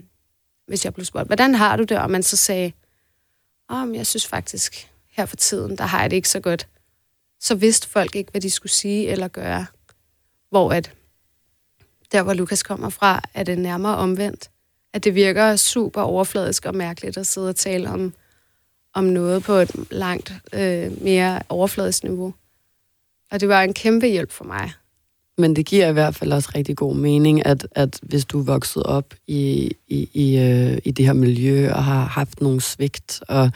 hvis 0.67 0.85
jeg 0.85 0.95
blev 0.95 1.05
spurgt, 1.05 1.27
hvordan 1.27 1.55
har 1.55 1.77
du 1.77 1.83
det? 1.83 1.99
Og 1.99 2.11
man 2.11 2.23
så 2.23 2.37
sagde, 2.37 2.73
om 3.69 3.91
oh, 3.91 3.97
jeg 3.97 4.07
synes 4.07 4.27
faktisk, 4.27 4.91
her 5.11 5.27
for 5.27 5.37
tiden, 5.37 5.79
der 5.79 5.85
har 5.85 6.01
jeg 6.01 6.11
det 6.11 6.17
ikke 6.17 6.29
så 6.29 6.41
godt. 6.41 6.69
Så 7.41 7.55
vidste 7.55 7.89
folk 7.89 8.17
ikke, 8.17 8.31
hvad 8.31 8.41
de 8.41 8.51
skulle 8.51 8.73
sige 8.73 9.09
eller 9.09 9.29
gøre. 9.29 9.67
Hvor 10.51 10.73
at 10.73 10.93
der, 12.13 12.23
hvor 12.23 12.33
Lukas 12.35 12.63
kommer 12.63 12.89
fra, 12.89 13.23
er 13.35 13.43
det 13.43 13.59
nærmere 13.59 13.97
omvendt. 13.97 14.51
At 14.93 15.05
det 15.05 15.15
virker 15.15 15.57
super 15.57 16.03
overfladisk 16.03 16.67
og 16.67 16.75
mærkeligt 16.75 17.17
at 17.17 17.27
sidde 17.27 17.49
og 17.49 17.57
tale 17.57 17.91
om, 17.91 18.13
om 18.95 19.05
noget 19.05 19.43
på 19.43 19.53
et 19.53 19.71
langt 19.91 20.33
øh, 20.53 21.03
mere 21.03 21.43
overfladisk 21.49 22.05
niveau. 22.05 22.35
Og 23.31 23.41
det 23.41 23.49
var 23.49 23.63
en 23.63 23.75
kæmpe 23.75 24.07
hjælp 24.07 24.31
for 24.31 24.45
mig. 24.45 24.73
Men 25.39 25.57
det 25.57 25.67
giver 25.67 25.89
i 25.89 25.93
hvert 25.93 26.15
fald 26.15 26.33
også 26.33 26.51
rigtig 26.55 26.77
god 26.77 26.97
mening, 26.97 27.47
at, 27.47 27.67
at 27.73 27.99
hvis 28.03 28.25
du 28.25 28.41
er 28.41 28.45
vokset 28.45 28.83
op 28.83 29.15
i, 29.27 29.73
i, 29.89 30.11
i, 30.13 30.39
øh, 30.39 30.79
i 30.85 30.91
det 30.91 31.07
her 31.07 31.13
miljø 31.13 31.73
og 31.73 31.85
har 31.85 32.05
haft 32.05 32.41
nogle 32.41 32.61
svigt 32.61 33.21
og 33.29 33.51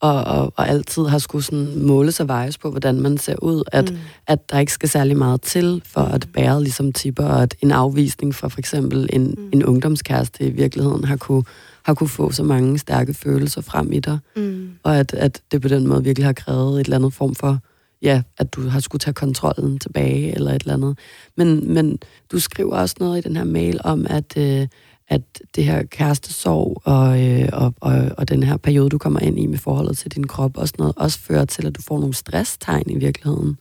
og, 0.00 0.24
og, 0.24 0.52
og 0.56 0.68
altid 0.68 1.04
har 1.06 1.18
skulle 1.18 1.44
sådan 1.44 1.82
måle 1.82 2.12
sig 2.12 2.28
vejes 2.28 2.58
på, 2.58 2.70
hvordan 2.70 3.00
man 3.00 3.18
ser 3.18 3.36
ud, 3.42 3.62
at, 3.72 3.90
mm. 3.90 3.98
at 4.26 4.50
der 4.50 4.58
ikke 4.58 4.72
skal 4.72 4.88
særlig 4.88 5.16
meget 5.16 5.42
til, 5.42 5.82
for 5.84 6.00
at 6.00 6.28
bære 6.32 6.62
ligesom 6.62 6.92
tipper, 6.92 7.24
og 7.24 7.42
at 7.42 7.54
en 7.60 7.70
afvisning 7.72 8.34
fra 8.34 8.48
for 8.48 8.58
eksempel 8.58 9.08
en, 9.12 9.34
mm. 9.38 9.48
en 9.52 9.64
ungdomskæreste 9.64 10.46
i 10.46 10.50
virkeligheden 10.50 11.04
har 11.04 11.16
kunne, 11.16 11.44
har 11.82 11.94
kunne 11.94 12.08
få 12.08 12.30
så 12.30 12.42
mange 12.42 12.78
stærke 12.78 13.14
følelser 13.14 13.60
frem 13.60 13.92
i 13.92 14.00
dig, 14.00 14.18
mm. 14.36 14.70
og 14.82 14.96
at, 14.96 15.14
at 15.14 15.42
det 15.52 15.62
på 15.62 15.68
den 15.68 15.86
måde 15.86 16.04
virkelig 16.04 16.26
har 16.26 16.32
krævet 16.32 16.80
et 16.80 16.84
eller 16.84 16.96
andet 16.96 17.14
form 17.14 17.34
for, 17.34 17.58
ja, 18.02 18.22
at 18.38 18.54
du 18.54 18.68
har 18.68 18.80
skulle 18.80 19.00
tage 19.00 19.14
kontrollen 19.14 19.78
tilbage, 19.78 20.34
eller 20.34 20.52
et 20.52 20.62
eller 20.62 20.74
andet. 20.74 20.98
Men, 21.36 21.74
men 21.74 21.98
du 22.32 22.40
skriver 22.40 22.76
også 22.76 22.94
noget 23.00 23.18
i 23.18 23.28
den 23.28 23.36
her 23.36 23.44
mail 23.44 23.80
om, 23.84 24.06
at... 24.10 24.36
Øh, 24.36 24.66
at 25.08 25.22
det 25.54 25.64
her 25.64 25.82
kærestesorg 25.82 26.82
og, 26.84 27.22
øh, 27.24 27.48
og, 27.52 27.74
og, 27.80 28.10
og 28.18 28.28
den 28.28 28.42
her 28.42 28.56
periode, 28.56 28.88
du 28.88 28.98
kommer 28.98 29.20
ind 29.20 29.38
i 29.38 29.46
med 29.46 29.58
forholdet 29.58 29.98
til 29.98 30.10
din 30.10 30.26
krop, 30.26 30.56
og 30.56 30.68
sådan 30.68 30.82
noget, 30.82 30.96
også 30.96 31.18
fører 31.18 31.44
til, 31.44 31.66
at 31.66 31.76
du 31.76 31.82
får 31.82 31.98
nogle 31.98 32.14
stresstegn 32.14 32.90
i 32.90 32.98
virkeligheden? 32.98 33.58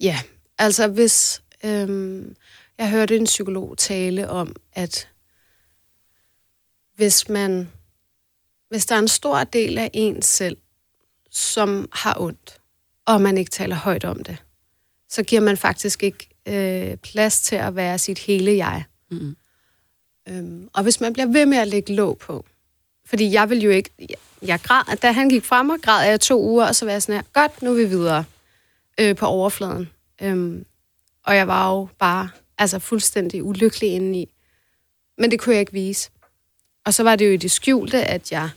Ja, 0.00 0.18
altså 0.58 0.88
hvis... 0.88 1.42
Øh, 1.64 2.22
jeg 2.78 2.90
hørte 2.90 3.16
en 3.16 3.24
psykolog 3.24 3.78
tale 3.78 4.30
om, 4.30 4.56
at 4.72 5.08
hvis 6.96 7.28
man... 7.28 7.70
Hvis 8.68 8.86
der 8.86 8.94
er 8.94 8.98
en 8.98 9.08
stor 9.08 9.44
del 9.44 9.78
af 9.78 9.90
en 9.92 10.22
selv, 10.22 10.56
som 11.30 11.88
har 11.92 12.16
ondt, 12.20 12.60
og 13.06 13.22
man 13.22 13.38
ikke 13.38 13.50
taler 13.50 13.76
højt 13.76 14.04
om 14.04 14.24
det, 14.24 14.36
så 15.08 15.22
giver 15.22 15.40
man 15.40 15.56
faktisk 15.56 16.02
ikke 16.02 16.28
øh, 16.48 16.96
plads 16.96 17.40
til 17.40 17.56
at 17.56 17.76
være 17.76 17.98
sit 17.98 18.18
hele 18.18 18.56
jeg. 18.56 18.84
Mm. 19.10 19.36
Øhm, 20.28 20.68
og 20.72 20.82
hvis 20.82 21.00
man 21.00 21.12
bliver 21.12 21.26
ved 21.26 21.46
med 21.46 21.58
at 21.58 21.68
lægge 21.68 21.94
låg 21.94 22.18
på, 22.18 22.44
fordi 23.04 23.32
jeg 23.32 23.50
vil 23.50 23.62
jo 23.62 23.70
ikke, 23.70 23.90
jeg, 23.98 24.16
jeg 24.42 24.60
græd, 24.62 24.96
da 24.96 25.12
han 25.12 25.28
gik 25.28 25.44
frem 25.44 25.70
og 25.70 25.80
græd 25.80 26.08
jeg 26.08 26.20
to 26.20 26.42
uger, 26.42 26.66
og 26.66 26.74
så 26.74 26.84
var 26.84 26.92
jeg 26.92 27.02
sådan 27.02 27.14
her, 27.14 27.22
godt, 27.32 27.62
nu 27.62 27.70
er 27.70 27.74
vi 27.74 27.84
videre 27.84 28.24
øh, 29.00 29.16
på 29.16 29.26
overfladen. 29.26 29.90
Øhm, 30.22 30.66
og 31.24 31.36
jeg 31.36 31.48
var 31.48 31.70
jo 31.70 31.88
bare 31.98 32.28
altså 32.58 32.78
fuldstændig 32.78 33.44
ulykkelig 33.44 33.92
indeni. 33.92 34.28
Men 35.18 35.30
det 35.30 35.40
kunne 35.40 35.54
jeg 35.54 35.60
ikke 35.60 35.72
vise. 35.72 36.10
Og 36.84 36.94
så 36.94 37.02
var 37.02 37.16
det 37.16 37.26
jo 37.26 37.30
i 37.32 37.36
det 37.36 37.50
skjulte, 37.50 38.04
at 38.04 38.32
jeg 38.32 38.50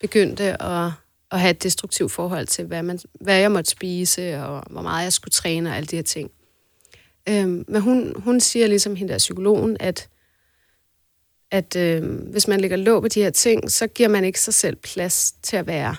begyndte 0.00 0.62
at, 0.62 0.92
at 1.30 1.40
have 1.40 1.50
et 1.50 1.62
destruktivt 1.62 2.12
forhold 2.12 2.46
til, 2.46 2.64
hvad, 2.64 2.82
man, 2.82 2.98
hvad 3.20 3.38
jeg 3.38 3.52
måtte 3.52 3.70
spise, 3.70 4.42
og 4.42 4.64
hvor 4.70 4.82
meget 4.82 5.04
jeg 5.04 5.12
skulle 5.12 5.32
træne 5.32 5.70
og 5.70 5.76
alle 5.76 5.86
de 5.86 5.96
her 5.96 6.02
ting. 6.02 6.30
Øhm, 7.28 7.64
men 7.68 7.82
hun, 7.82 8.20
hun 8.20 8.40
siger 8.40 8.66
ligesom 8.66 8.96
hende 8.96 9.12
der 9.12 9.18
psykologen, 9.18 9.76
at, 9.80 10.08
at 11.50 11.76
øh, 11.76 12.30
hvis 12.30 12.48
man 12.48 12.60
lægger 12.60 12.76
låg 12.76 13.02
på 13.02 13.08
de 13.08 13.22
her 13.22 13.30
ting, 13.30 13.70
så 13.70 13.86
giver 13.86 14.08
man 14.08 14.24
ikke 14.24 14.40
sig 14.40 14.54
selv 14.54 14.76
plads 14.76 15.34
til 15.42 15.56
at 15.56 15.66
være. 15.66 15.96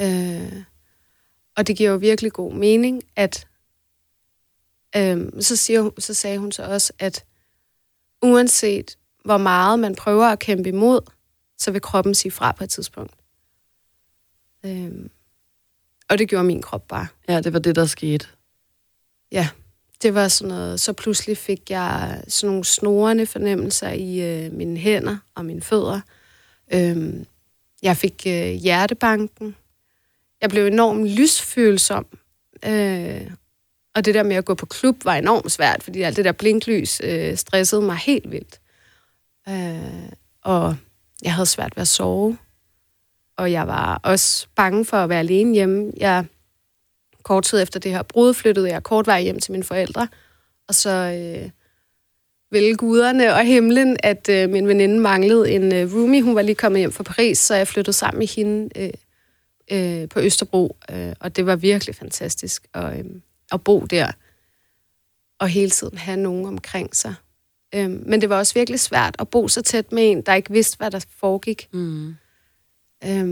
Øh, 0.00 0.62
og 1.56 1.66
det 1.66 1.76
giver 1.76 1.90
jo 1.90 1.96
virkelig 1.96 2.32
god 2.32 2.54
mening, 2.54 3.02
at 3.16 3.48
øh, 4.96 5.42
så, 5.42 5.56
siger, 5.56 5.90
så 5.98 6.14
sagde 6.14 6.38
hun 6.38 6.52
så 6.52 6.62
også, 6.62 6.92
at 6.98 7.24
uanset 8.22 8.98
hvor 9.24 9.38
meget 9.38 9.78
man 9.78 9.94
prøver 9.94 10.26
at 10.26 10.38
kæmpe 10.38 10.68
imod, 10.68 11.00
så 11.58 11.70
vil 11.70 11.80
kroppen 11.80 12.14
sige 12.14 12.32
fra 12.32 12.52
på 12.52 12.64
et 12.64 12.70
tidspunkt. 12.70 13.14
Øh, 14.64 14.92
og 16.08 16.18
det 16.18 16.28
gjorde 16.28 16.44
min 16.44 16.62
krop 16.62 16.88
bare. 16.88 17.06
Ja, 17.28 17.40
det 17.40 17.52
var 17.52 17.58
det, 17.58 17.76
der 17.76 17.86
skete. 17.86 18.26
Ja 19.32 19.48
det 20.02 20.14
var 20.14 20.28
sådan 20.28 20.48
noget, 20.48 20.80
så 20.80 20.92
pludselig 20.92 21.36
fik 21.36 21.70
jeg 21.70 22.22
sådan 22.28 22.48
nogle 22.48 22.64
snorende 22.64 23.26
fornemmelser 23.26 23.90
i 23.90 24.20
øh, 24.20 24.52
mine 24.52 24.78
hænder 24.78 25.16
og 25.34 25.44
mine 25.44 25.62
fødder. 25.62 26.00
Øhm, 26.74 27.26
jeg 27.82 27.96
fik 27.96 28.22
øh, 28.26 28.52
hjertebanken. 28.52 29.56
Jeg 30.40 30.50
blev 30.50 30.66
enormt 30.66 31.08
lysfølsom. 31.08 32.06
Øh, 32.66 33.30
og 33.94 34.04
det 34.04 34.14
der 34.14 34.22
med 34.22 34.36
at 34.36 34.44
gå 34.44 34.54
på 34.54 34.66
klub 34.66 35.04
var 35.04 35.14
enormt 35.14 35.52
svært, 35.52 35.82
fordi 35.82 36.02
alt 36.02 36.16
det 36.16 36.24
der 36.24 36.32
blinklys 36.32 37.00
øh, 37.04 37.36
stressede 37.36 37.82
mig 37.82 37.96
helt 37.96 38.30
vildt. 38.30 38.60
Øh, 39.48 40.12
og 40.42 40.76
jeg 41.22 41.34
havde 41.34 41.46
svært 41.46 41.76
ved 41.76 41.80
at 41.80 41.88
sove. 41.88 42.38
Og 43.36 43.52
jeg 43.52 43.66
var 43.66 44.00
også 44.02 44.46
bange 44.56 44.84
for 44.84 44.96
at 44.96 45.08
være 45.08 45.18
alene 45.18 45.54
hjemme. 45.54 45.92
Jeg 45.96 46.24
kort 47.22 47.44
tid 47.44 47.62
efter 47.62 47.80
det 47.80 47.90
her 47.90 48.02
brud 48.02 48.34
flyttede 48.34 48.68
jeg 48.68 48.82
kort 48.82 49.06
vej 49.06 49.22
hjem 49.22 49.38
til 49.38 49.52
mine 49.52 49.64
forældre, 49.64 50.08
og 50.68 50.74
så 50.74 50.90
øh, 50.90 51.50
ville 52.50 52.76
guderne 52.76 53.34
og 53.34 53.44
himlen, 53.44 53.96
at 54.02 54.28
øh, 54.28 54.50
min 54.50 54.68
veninde 54.68 54.98
manglede 55.00 55.50
en 55.50 55.74
øh, 55.74 55.94
roomie. 55.94 56.22
Hun 56.22 56.34
var 56.34 56.42
lige 56.42 56.54
kommet 56.54 56.78
hjem 56.78 56.92
fra 56.92 57.02
Paris, 57.02 57.38
så 57.38 57.54
jeg 57.54 57.68
flyttede 57.68 57.96
sammen 57.96 58.18
med 58.18 58.26
hende 58.26 58.68
øh, 58.76 58.90
øh, 59.72 60.08
på 60.08 60.20
Østerbro, 60.20 60.76
øh, 60.90 61.12
og 61.20 61.36
det 61.36 61.46
var 61.46 61.56
virkelig 61.56 61.94
fantastisk 61.94 62.66
at, 62.74 62.98
øh, 62.98 63.04
at 63.52 63.64
bo 63.64 63.80
der, 63.80 64.12
og 65.38 65.48
hele 65.48 65.70
tiden 65.70 65.98
have 65.98 66.16
nogen 66.16 66.46
omkring 66.46 66.96
sig. 66.96 67.14
Øh, 67.74 67.90
men 67.90 68.20
det 68.20 68.28
var 68.28 68.38
også 68.38 68.54
virkelig 68.54 68.80
svært 68.80 69.16
at 69.18 69.28
bo 69.28 69.48
så 69.48 69.62
tæt 69.62 69.92
med 69.92 70.10
en, 70.10 70.22
der 70.22 70.34
ikke 70.34 70.52
vidste, 70.52 70.76
hvad 70.76 70.90
der 70.90 71.04
foregik. 71.18 71.68
Mm. 71.72 72.14
Øh, 73.04 73.26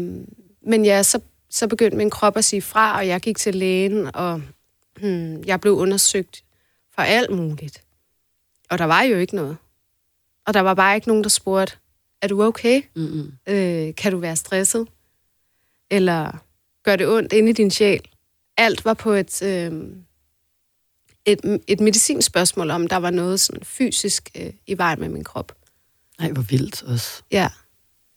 men 0.66 0.84
ja, 0.84 1.02
så 1.02 1.20
så 1.50 1.68
begyndte 1.68 1.96
min 1.96 2.10
krop 2.10 2.36
at 2.36 2.44
sige 2.44 2.62
fra, 2.62 2.96
og 2.96 3.06
jeg 3.06 3.20
gik 3.20 3.36
til 3.36 3.54
lægen, 3.54 4.16
og 4.16 4.42
hmm, 5.00 5.42
jeg 5.46 5.60
blev 5.60 5.72
undersøgt 5.72 6.44
for 6.94 7.02
alt 7.02 7.30
muligt. 7.30 7.82
Og 8.70 8.78
der 8.78 8.84
var 8.84 9.02
jo 9.02 9.16
ikke 9.16 9.36
noget. 9.36 9.56
Og 10.46 10.54
der 10.54 10.60
var 10.60 10.74
bare 10.74 10.94
ikke 10.94 11.08
nogen, 11.08 11.22
der 11.22 11.28
spurgte, 11.28 11.76
er 12.22 12.28
du 12.28 12.42
okay? 12.42 12.82
Mm-hmm. 12.96 13.32
Øh, 13.46 13.94
kan 13.94 14.12
du 14.12 14.18
være 14.18 14.36
stresset? 14.36 14.88
Eller 15.90 16.44
gør 16.82 16.96
det 16.96 17.08
ondt 17.08 17.32
inde 17.32 17.50
i 17.50 17.52
din 17.52 17.70
sjæl? 17.70 18.08
Alt 18.56 18.84
var 18.84 18.94
på 18.94 19.10
et, 19.10 19.42
øh, 19.42 19.72
et, 21.24 21.60
et 21.66 21.80
medicinspørgsmål, 21.80 22.70
om 22.70 22.86
der 22.86 22.96
var 22.96 23.10
noget 23.10 23.40
sådan 23.40 23.64
fysisk 23.64 24.30
øh, 24.36 24.52
i 24.66 24.78
vejen 24.78 25.00
med 25.00 25.08
min 25.08 25.24
krop. 25.24 25.52
Nej, 26.18 26.32
hvor 26.32 26.42
vildt 26.42 26.82
også. 26.82 27.22
Ja, 27.30 27.48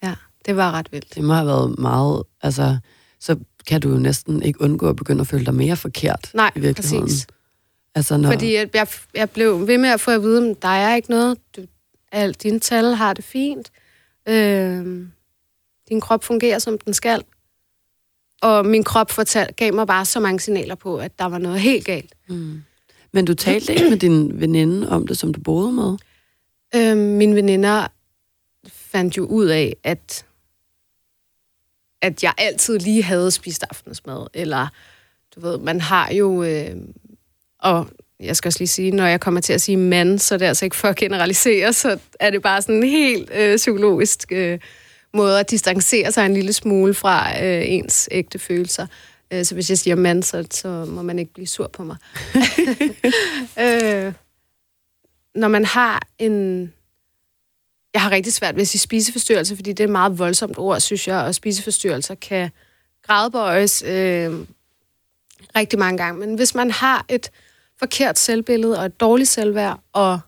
ja. 0.04 0.16
det 0.46 0.56
var 0.56 0.72
ret 0.72 0.92
vildt. 0.92 1.16
Det 1.16 1.24
må 1.24 1.34
have 1.34 1.48
været 1.48 1.80
meget, 1.80 2.24
altså, 2.42 2.78
så 3.24 3.38
kan 3.68 3.82
du 3.82 3.90
jo 3.90 3.98
næsten 3.98 4.44
ikke 4.44 4.62
undgå 4.62 4.90
at 4.90 4.96
begynde 4.96 5.22
at 5.22 5.28
føle 5.28 5.46
dig 5.46 5.56
mere 5.56 5.76
forkert. 5.76 6.32
Nej, 6.34 6.52
i 6.56 6.60
virkeligheden. 6.60 7.04
præcis. 7.04 7.28
Altså, 7.96 8.18
når, 8.18 8.32
Fordi 8.32 8.54
jeg, 8.54 8.70
jeg, 8.74 8.88
jeg 9.14 9.30
blev 9.30 9.68
ved 9.68 9.78
med 9.78 9.90
at 9.90 10.02
få 10.02 10.12
at 10.12 10.22
vide, 10.22 10.50
at 10.50 10.62
der 10.62 10.68
er 10.68 10.96
ikke 10.96 11.10
noget. 11.10 11.38
Du, 11.56 11.62
alt, 12.12 12.44
dine 12.44 12.60
tal 12.60 12.94
har 12.94 13.14
det 13.14 13.26
fint. 13.26 13.72
Øh, 14.30 15.08
din 15.90 16.02
krop 16.02 16.24
fungerer, 16.24 16.60
som 16.60 16.78
den 16.78 16.94
skal. 16.94 17.24
Og 18.42 18.66
min 18.66 18.84
krop 18.84 19.12
fortal, 19.12 19.54
gav 19.54 19.74
mig 19.74 19.88
bare 19.88 20.06
så 20.06 20.20
mange 20.20 20.40
signaler 20.40 20.76
på, 20.76 20.98
at 20.98 21.20
der 21.20 21.26
var 21.26 21.38
noget 21.38 21.60
helt 21.60 21.86
galt. 21.86 22.16
Mm. 22.30 22.64
Men 23.12 23.26
du 23.26 23.34
talte 23.34 23.74
ikke 23.74 23.90
med 23.90 23.98
din 23.98 24.40
veninde 24.40 24.90
om 24.90 25.08
det, 25.08 25.18
som 25.18 25.34
du 25.34 25.40
boede 25.40 25.72
med? 25.72 25.98
Øh, 26.76 26.98
mine 26.98 27.36
veninder 27.36 27.88
fandt 28.68 29.18
jo 29.18 29.26
ud 29.26 29.46
af, 29.46 29.76
at, 29.84 30.26
at 32.04 32.24
jeg 32.24 32.34
altid 32.38 32.80
lige 32.80 33.04
havde 33.04 33.32
spist 33.32 33.64
aftensmad. 33.70 34.28
Eller, 34.34 34.68
du 35.36 35.40
ved, 35.40 35.58
man 35.58 35.82
har 35.82 36.14
jo... 36.14 36.44
Øh, 36.44 36.76
og 37.60 37.88
jeg 38.20 38.36
skal 38.36 38.50
også 38.50 38.60
lige 38.60 38.68
sige, 38.68 38.92
når 38.92 39.06
jeg 39.06 39.20
kommer 39.20 39.42
til 39.42 39.54
at 39.54 39.62
sige 39.62 39.78
mand, 39.78 40.20
så 40.20 40.34
er 40.34 40.38
det 40.38 40.46
altså 40.46 40.66
ikke 40.66 40.76
for 40.76 40.88
at 40.88 40.96
generalisere, 40.96 41.74
så 41.74 42.00
er 42.20 42.30
det 42.30 42.42
bare 42.42 42.62
sådan 42.62 42.76
en 42.76 42.90
helt 42.90 43.32
øh, 43.34 43.56
psykologisk 43.58 44.32
øh, 44.32 44.60
måde 45.14 45.40
at 45.40 45.52
distancere 45.52 46.12
sig 46.12 46.26
en 46.26 46.34
lille 46.34 46.54
smule 46.54 46.94
fra 46.94 47.44
øh, 47.44 47.64
ens 47.66 48.10
ægte 48.12 48.40
følelser. 48.40 48.88
Øh, 49.34 49.46
så 49.46 49.54
hvis 49.54 49.70
jeg 49.70 49.78
siger 49.78 49.96
mand, 49.96 50.24
så, 50.24 50.48
så 50.52 50.86
må 50.86 51.02
man 51.02 51.20
ikke 51.20 51.34
blive 51.34 51.48
sur 51.48 51.68
på 51.68 51.84
mig. 51.84 51.98
øh, 53.64 54.14
når 55.36 55.48
man 55.48 55.66
har 55.66 56.08
en... 56.20 56.74
Jeg 57.94 58.02
har 58.02 58.12
rigtig 58.12 58.34
svært 58.34 58.56
ved 58.56 58.62
at 58.62 58.68
sige 58.68 58.80
spiseforstyrrelse, 58.80 59.56
fordi 59.56 59.70
det 59.70 59.80
er 59.80 59.88
et 59.88 59.92
meget 59.92 60.20
voldsomt 60.20 60.58
ord, 60.58 60.80
synes 60.80 61.08
jeg, 61.08 61.18
og 61.18 61.36
spiseforstyrrelser 61.36 62.16
kan 62.16 62.52
gradbøjes 63.04 63.82
øh, 63.82 64.34
rigtig 65.56 65.80
mange 65.80 65.98
gange. 65.98 66.20
Men 66.20 66.36
hvis 66.36 66.56
man 66.56 66.72
har 66.72 67.06
et 67.10 67.32
forkert 67.80 68.20
selvbillede 68.20 68.80
og 68.80 68.86
et 68.86 69.00
dårligt 69.00 69.30
selvværd, 69.30 69.80
og 69.94 70.20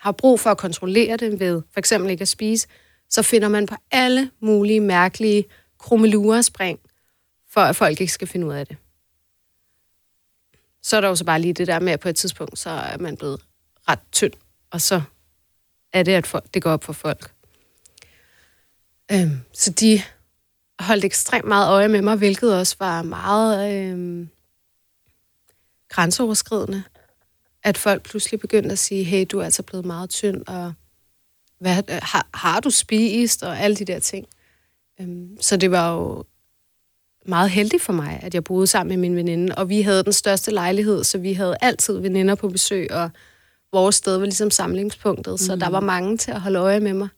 har 0.00 0.12
brug 0.12 0.40
for 0.40 0.50
at 0.50 0.58
kontrollere 0.58 1.16
det 1.16 1.40
ved 1.40 1.62
for 1.72 1.78
eksempel 1.78 2.10
ikke 2.10 2.22
at 2.22 2.28
spise, 2.28 2.68
så 3.10 3.22
finder 3.22 3.48
man 3.48 3.66
på 3.66 3.74
alle 3.90 4.30
mulige 4.40 4.80
mærkelige 4.80 5.44
krummelurer-spring, 5.78 6.80
for 7.50 7.60
at 7.60 7.76
folk 7.76 8.00
ikke 8.00 8.12
skal 8.12 8.28
finde 8.28 8.46
ud 8.46 8.52
af 8.52 8.66
det. 8.66 8.76
Så 10.82 10.96
er 10.96 11.00
der 11.00 11.08
jo 11.08 11.14
så 11.14 11.24
bare 11.24 11.40
lige 11.40 11.54
det 11.54 11.66
der 11.66 11.80
med, 11.80 11.92
at 11.92 12.00
på 12.00 12.08
et 12.08 12.16
tidspunkt, 12.16 12.58
så 12.58 12.70
er 12.70 12.98
man 12.98 13.16
blevet 13.16 13.40
ret 13.88 13.98
tynd, 14.12 14.32
og 14.70 14.80
så 14.80 15.02
er 15.92 16.02
det, 16.02 16.12
at 16.12 16.26
folk, 16.26 16.44
det 16.54 16.62
går 16.62 16.70
op 16.70 16.84
for 16.84 16.92
folk. 16.92 17.32
Øhm, 19.12 19.40
så 19.52 19.70
de 19.70 20.02
holdt 20.80 21.04
ekstremt 21.04 21.48
meget 21.48 21.68
øje 21.68 21.88
med 21.88 22.02
mig, 22.02 22.16
hvilket 22.16 22.58
også 22.58 22.76
var 22.78 23.02
meget 23.02 23.72
øhm, 23.72 24.28
grænseoverskridende. 25.88 26.82
At 27.62 27.78
folk 27.78 28.02
pludselig 28.02 28.40
begyndte 28.40 28.72
at 28.72 28.78
sige, 28.78 29.04
hey, 29.04 29.26
du 29.32 29.38
er 29.38 29.44
altså 29.44 29.62
blevet 29.62 29.86
meget 29.86 30.10
tynd, 30.10 30.42
og 30.46 30.72
hvad, 31.58 31.82
har, 32.02 32.28
har 32.34 32.60
du 32.60 32.70
spist, 32.70 33.42
og 33.42 33.58
alle 33.58 33.76
de 33.76 33.84
der 33.84 33.98
ting. 33.98 34.26
Øhm, 35.00 35.36
så 35.40 35.56
det 35.56 35.70
var 35.70 35.94
jo 35.94 36.24
meget 37.26 37.50
heldigt 37.50 37.82
for 37.82 37.92
mig, 37.92 38.20
at 38.22 38.34
jeg 38.34 38.44
boede 38.44 38.66
sammen 38.66 38.88
med 38.88 39.08
min 39.08 39.16
veninde, 39.16 39.54
og 39.54 39.68
vi 39.68 39.82
havde 39.82 40.04
den 40.04 40.12
største 40.12 40.50
lejlighed, 40.50 41.04
så 41.04 41.18
vi 41.18 41.32
havde 41.32 41.56
altid 41.60 41.98
veninder 41.98 42.34
på 42.34 42.48
besøg, 42.48 42.92
og 42.92 43.10
vores 43.72 43.96
sted 43.96 44.16
var 44.16 44.24
ligesom 44.24 44.50
samlingspunktet, 44.50 45.32
mm. 45.32 45.38
så 45.38 45.56
der 45.56 45.68
var 45.68 45.80
mange 45.80 46.16
til 46.16 46.30
at 46.30 46.40
holde 46.40 46.58
øje 46.58 46.80
med 46.80 46.92
mig. 46.92 47.08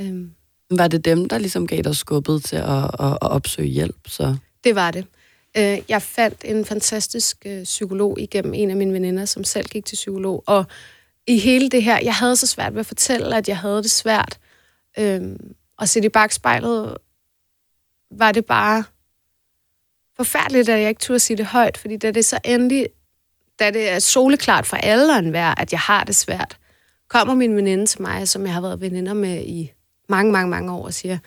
Øhm, 0.00 0.30
Var 0.70 0.88
det 0.88 1.04
dem, 1.04 1.28
der 1.28 1.38
ligesom 1.38 1.66
gav 1.66 1.82
dig 1.82 1.96
skubbet 1.96 2.44
til 2.44 2.56
at, 2.56 2.84
at, 2.84 3.12
at 3.12 3.18
opsøge 3.22 3.68
hjælp? 3.68 3.96
Så? 4.06 4.36
det 4.64 4.74
var 4.74 4.90
det. 4.90 5.06
Øh, 5.56 5.78
jeg 5.88 6.02
fandt 6.02 6.44
en 6.44 6.64
fantastisk 6.64 7.36
øh, 7.46 7.64
psykolog 7.64 8.20
igennem 8.20 8.54
en 8.54 8.70
af 8.70 8.76
mine 8.76 8.92
veninder, 8.92 9.24
som 9.24 9.44
selv 9.44 9.68
gik 9.68 9.84
til 9.84 9.94
psykolog, 9.96 10.44
og 10.46 10.64
i 11.26 11.38
hele 11.38 11.68
det 11.68 11.82
her, 11.82 11.98
jeg 12.02 12.14
havde 12.14 12.36
så 12.36 12.46
svært 12.46 12.74
ved 12.74 12.80
at 12.80 12.86
fortælle, 12.86 13.36
at 13.36 13.48
jeg 13.48 13.58
havde 13.58 13.82
det 13.82 13.90
svært. 13.90 14.38
Øhm, 14.98 15.54
og 15.78 15.88
se 15.88 16.04
i 16.04 16.08
bagspejlet, 16.08 16.96
var 18.10 18.32
det 18.32 18.46
bare 18.46 18.84
forfærdeligt, 20.16 20.68
at 20.68 20.80
jeg 20.80 20.88
ikke 20.88 21.00
turde 21.00 21.18
sige 21.18 21.36
det 21.36 21.46
højt, 21.46 21.76
fordi 21.76 21.96
da 21.96 22.10
det 22.10 22.24
så 22.24 22.38
endelig, 22.44 22.88
da 23.58 23.70
det 23.70 23.88
er 23.88 23.98
soleklart 23.98 24.66
for 24.66 24.76
alle 24.76 25.12
og 25.12 25.18
enhver, 25.18 25.54
at 25.60 25.72
jeg 25.72 25.80
har 25.80 26.04
det 26.04 26.16
svært, 26.16 26.58
kommer 27.08 27.34
min 27.34 27.56
veninde 27.56 27.86
til 27.86 28.02
mig, 28.02 28.28
som 28.28 28.44
jeg 28.44 28.52
har 28.54 28.60
været 28.60 28.80
veninder 28.80 29.14
med 29.14 29.44
i 29.44 29.72
mange, 30.08 30.32
mange, 30.32 30.50
mange 30.50 30.72
år, 30.72 30.84
og 30.84 30.94
siger, 30.94 31.18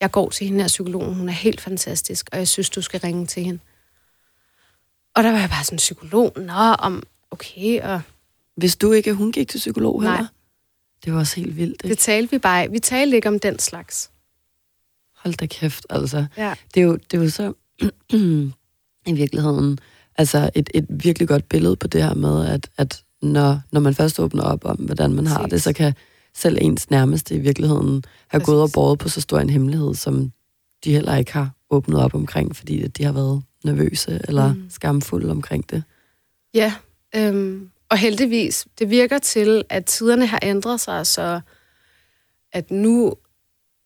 jeg 0.00 0.10
går 0.10 0.30
til 0.30 0.46
hende 0.46 0.60
her 0.60 0.68
psykologen, 0.68 1.14
hun 1.14 1.28
er 1.28 1.32
helt 1.32 1.60
fantastisk, 1.60 2.28
og 2.32 2.38
jeg 2.38 2.48
synes, 2.48 2.70
du 2.70 2.82
skal 2.82 3.00
ringe 3.00 3.26
til 3.26 3.44
hende. 3.44 3.60
Og 5.14 5.24
der 5.24 5.30
var 5.30 5.38
jeg 5.38 5.50
bare 5.50 5.64
sådan, 5.64 5.76
psykolog, 5.76 6.32
nå, 6.36 6.52
om, 6.78 7.02
okay, 7.30 7.80
og 7.80 8.00
Hvis 8.56 8.76
du 8.76 8.92
ikke, 8.92 9.14
hun 9.14 9.32
gik 9.32 9.48
til 9.48 9.58
psykolog 9.58 10.02
Nej. 10.02 10.10
heller? 10.10 10.28
Det 11.04 11.12
var 11.12 11.18
også 11.18 11.36
helt 11.36 11.56
vildt, 11.56 11.82
det 11.82 11.90
ikke? 11.90 12.00
talte 12.00 12.30
vi 12.30 12.38
bare, 12.38 12.70
vi 12.70 12.78
talte 12.78 13.16
ikke 13.16 13.28
om 13.28 13.38
den 13.38 13.58
slags. 13.58 14.10
Hold 15.16 15.34
da 15.34 15.46
kæft, 15.46 15.86
altså. 15.90 16.26
Ja. 16.36 16.54
Det 16.74 16.80
er 16.80 16.84
jo, 16.84 16.96
det 16.96 17.18
er 17.18 17.22
jo 17.22 17.30
så 17.30 17.52
i 19.10 19.12
virkeligheden 19.12 19.78
altså 20.16 20.50
et, 20.54 20.70
et 20.74 20.86
virkelig 20.90 21.28
godt 21.28 21.48
billede 21.48 21.76
på 21.76 21.86
det 21.86 22.02
her 22.02 22.14
med, 22.14 22.46
at, 22.46 22.70
at 22.78 23.02
når, 23.22 23.60
når 23.72 23.80
man 23.80 23.94
først 23.94 24.20
åbner 24.20 24.42
op 24.42 24.64
om, 24.64 24.76
hvordan 24.76 25.12
man 25.12 25.26
har 25.26 25.38
Præcis. 25.38 25.50
det, 25.50 25.62
så 25.62 25.72
kan 25.72 25.94
selv 26.34 26.58
ens 26.60 26.90
nærmeste 26.90 27.34
i 27.34 27.38
virkeligheden 27.38 28.04
have 28.28 28.44
gået 28.44 28.60
og 28.60 28.66
Præcis. 28.66 28.74
båret 28.74 28.98
på 28.98 29.08
så 29.08 29.20
stor 29.20 29.38
en 29.38 29.50
hemmelighed, 29.50 29.94
som 29.94 30.32
de 30.84 30.92
heller 30.92 31.16
ikke 31.16 31.32
har 31.32 31.50
åbnet 31.70 32.00
op 32.00 32.14
omkring, 32.14 32.56
fordi 32.56 32.82
at 32.82 32.96
de 32.98 33.04
har 33.04 33.12
været 33.12 33.42
nervøse 33.64 34.20
eller. 34.28 34.54
Mm. 34.54 34.66
skamfulde 34.70 35.30
omkring 35.30 35.70
det. 35.70 35.82
Ja, 36.54 36.74
øhm, 37.16 37.70
og 37.88 37.98
heldigvis, 37.98 38.66
det 38.78 38.90
virker 38.90 39.18
til, 39.18 39.64
at 39.68 39.84
tiderne 39.84 40.26
har 40.26 40.38
ændret 40.42 40.80
sig, 40.80 41.06
så 41.06 41.40
at 42.52 42.70
nu 42.70 43.14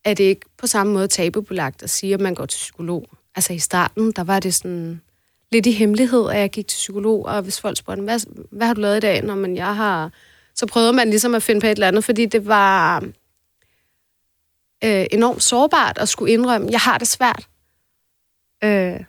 er 0.04 0.14
det 0.14 0.24
ikke 0.24 0.46
på 0.58 0.66
samme 0.66 0.92
måde 0.92 1.08
tabubelagt 1.08 1.82
at 1.82 1.90
sige, 1.90 2.14
at 2.14 2.20
man 2.20 2.34
går 2.34 2.46
til 2.46 2.56
psykolog. 2.56 3.08
Altså 3.34 3.52
i 3.52 3.58
starten, 3.58 4.12
der 4.12 4.24
var 4.24 4.40
det 4.40 4.54
sådan 4.54 5.00
lidt 5.52 5.66
i 5.66 5.72
hemmelighed, 5.72 6.30
at 6.30 6.38
jeg 6.38 6.50
gik 6.50 6.66
til 6.66 6.76
psykolog, 6.76 7.26
og 7.26 7.42
hvis 7.42 7.60
folk 7.60 7.76
spurgte, 7.76 8.02
hvad, 8.02 8.20
hvad 8.50 8.66
har 8.66 8.74
du 8.74 8.80
lavet 8.80 8.96
i 8.96 9.00
dag? 9.00 9.22
Når 9.22 9.34
man, 9.34 9.56
jeg 9.56 9.76
har... 9.76 10.12
Så 10.54 10.66
prøvede 10.66 10.92
man 10.92 11.10
ligesom 11.10 11.34
at 11.34 11.42
finde 11.42 11.60
på 11.60 11.66
et 11.66 11.70
eller 11.70 11.88
andet, 11.88 12.04
fordi 12.04 12.26
det 12.26 12.46
var 12.46 13.02
øh, 14.84 15.06
enormt 15.10 15.42
sårbart 15.42 15.98
at 15.98 16.08
skulle 16.08 16.32
indrømme, 16.32 16.68
jeg 16.70 16.80
har 16.80 16.98
det 16.98 17.08
svært. 17.08 17.48
Øh, 18.64 19.00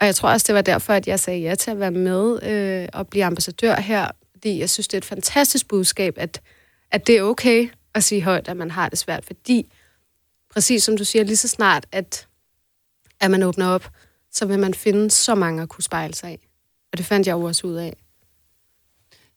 og 0.00 0.06
jeg 0.06 0.14
tror 0.14 0.30
også, 0.30 0.44
det 0.46 0.54
var 0.54 0.62
derfor, 0.62 0.92
at 0.92 1.08
jeg 1.08 1.20
sagde 1.20 1.40
ja 1.40 1.54
til 1.54 1.70
at 1.70 1.80
være 1.80 1.90
med 1.90 2.42
øh, 2.42 2.88
og 2.92 3.08
blive 3.08 3.24
ambassadør 3.24 3.74
her, 3.74 4.10
fordi 4.32 4.58
jeg 4.58 4.70
synes, 4.70 4.88
det 4.88 4.94
er 4.94 4.98
et 4.98 5.04
fantastisk 5.04 5.68
budskab, 5.68 6.14
at, 6.16 6.40
at 6.90 7.06
det 7.06 7.18
er 7.18 7.22
okay 7.22 7.68
at 7.94 8.04
sige 8.04 8.22
højt, 8.22 8.48
at 8.48 8.56
man 8.56 8.70
har 8.70 8.88
det 8.88 8.98
svært, 8.98 9.24
fordi 9.24 9.72
præcis 10.50 10.82
som 10.82 10.96
du 10.96 11.04
siger, 11.04 11.24
lige 11.24 11.36
så 11.36 11.48
snart, 11.48 11.86
at, 11.92 12.26
at 13.20 13.30
man 13.30 13.42
åbner 13.42 13.68
op, 13.68 13.90
så 14.38 14.46
vil 14.46 14.58
man 14.58 14.74
finde 14.74 15.10
så 15.10 15.34
mange 15.34 15.62
at 15.62 15.68
kunne 15.68 15.84
spejle 15.84 16.14
sig 16.14 16.30
af. 16.30 16.48
Og 16.92 16.98
det 16.98 17.06
fandt 17.06 17.26
jeg 17.26 17.32
jo 17.32 17.42
også 17.42 17.66
ud 17.66 17.74
af. 17.74 17.96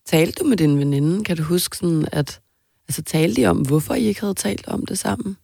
Talte 0.06 0.44
du 0.44 0.48
med 0.48 0.58
din 0.58 0.80
veninde? 0.80 1.24
Kan 1.24 1.38
du 1.38 1.44
huske 1.44 1.78
sådan, 1.78 2.08
at... 2.12 2.42
Altså, 2.88 3.02
talte 3.02 3.42
I 3.42 3.46
om, 3.46 3.58
hvorfor 3.58 3.94
I 3.94 4.04
ikke 4.04 4.22
havde 4.22 4.34
talt 4.34 4.68
om 4.68 4.86
det 4.86 5.00
sammen? 5.00 5.38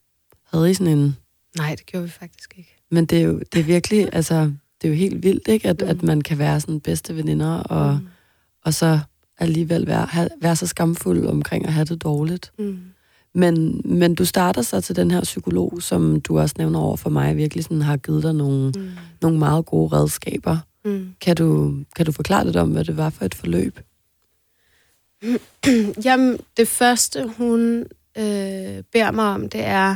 Havde 0.54 0.72
I 0.72 0.74
sådan 0.74 0.98
en... 0.98 1.18
Nej, 1.58 1.76
det 1.76 1.86
gjorde 1.86 2.06
vi 2.06 2.12
faktisk 2.12 2.54
ikke. 2.58 2.76
Men 2.92 3.06
det 3.06 3.18
er 3.18 3.24
jo 3.24 3.40
det 3.54 3.60
er 3.60 3.64
virkelig, 3.64 4.10
altså, 4.14 4.52
det 4.82 4.88
er 4.88 4.90
jo 4.90 4.96
helt 4.96 5.24
vildt, 5.24 5.48
ikke? 5.48 5.68
At, 5.70 5.82
mm. 5.82 5.88
at 5.88 6.04
man 6.04 6.22
kan 6.22 6.38
være 6.38 6.62
sådan 6.62 6.80
bedste 6.80 7.16
veninder, 7.16 7.58
og, 7.58 7.94
mm. 7.94 8.08
og 8.64 8.74
så 8.74 9.00
alligevel 9.38 9.88
være, 9.88 10.06
have, 10.06 10.30
være 10.42 10.56
så 10.56 10.68
skamfuld 10.68 11.28
omkring 11.28 11.66
at 11.66 11.74
have 11.74 11.86
det 11.86 12.04
dårligt. 12.04 12.52
Mm. 12.60 12.80
Men, 13.38 13.82
men 13.86 14.16
du 14.16 14.26
starter 14.26 14.62
så 14.62 14.82
til 14.82 14.96
den 14.96 15.12
her 15.12 15.22
psykolog, 15.22 15.82
som 15.82 16.22
du 16.22 16.40
også 16.40 16.56
nævner 16.58 16.80
over 16.80 16.98
for 16.98 17.10
mig, 17.10 17.38
virkelig 17.38 17.64
sådan 17.64 17.82
har 17.82 17.98
givet 17.98 18.24
dig 18.24 18.34
nogle, 18.34 18.72
Mm. 18.76 18.90
nogle 19.22 19.40
meget 19.40 19.66
gode 19.66 19.96
redskaber. 19.96 20.58
Mm. 20.86 21.16
Kan 21.22 21.36
du, 21.36 21.76
kan 21.96 22.06
du 22.06 22.12
forklare 22.12 22.46
lidt 22.46 22.56
om, 22.56 22.72
hvad 22.72 22.86
det 22.86 22.98
var 22.98 23.10
for 23.10 23.26
et 23.26 23.36
forløb? 23.36 23.80
Jamen, 26.06 26.38
det 26.58 26.68
første, 26.68 27.28
hun 27.38 27.80
øh, 28.18 28.84
beder 28.94 29.12
mig 29.12 29.26
om, 29.26 29.50
det 29.50 29.64
er 29.64 29.96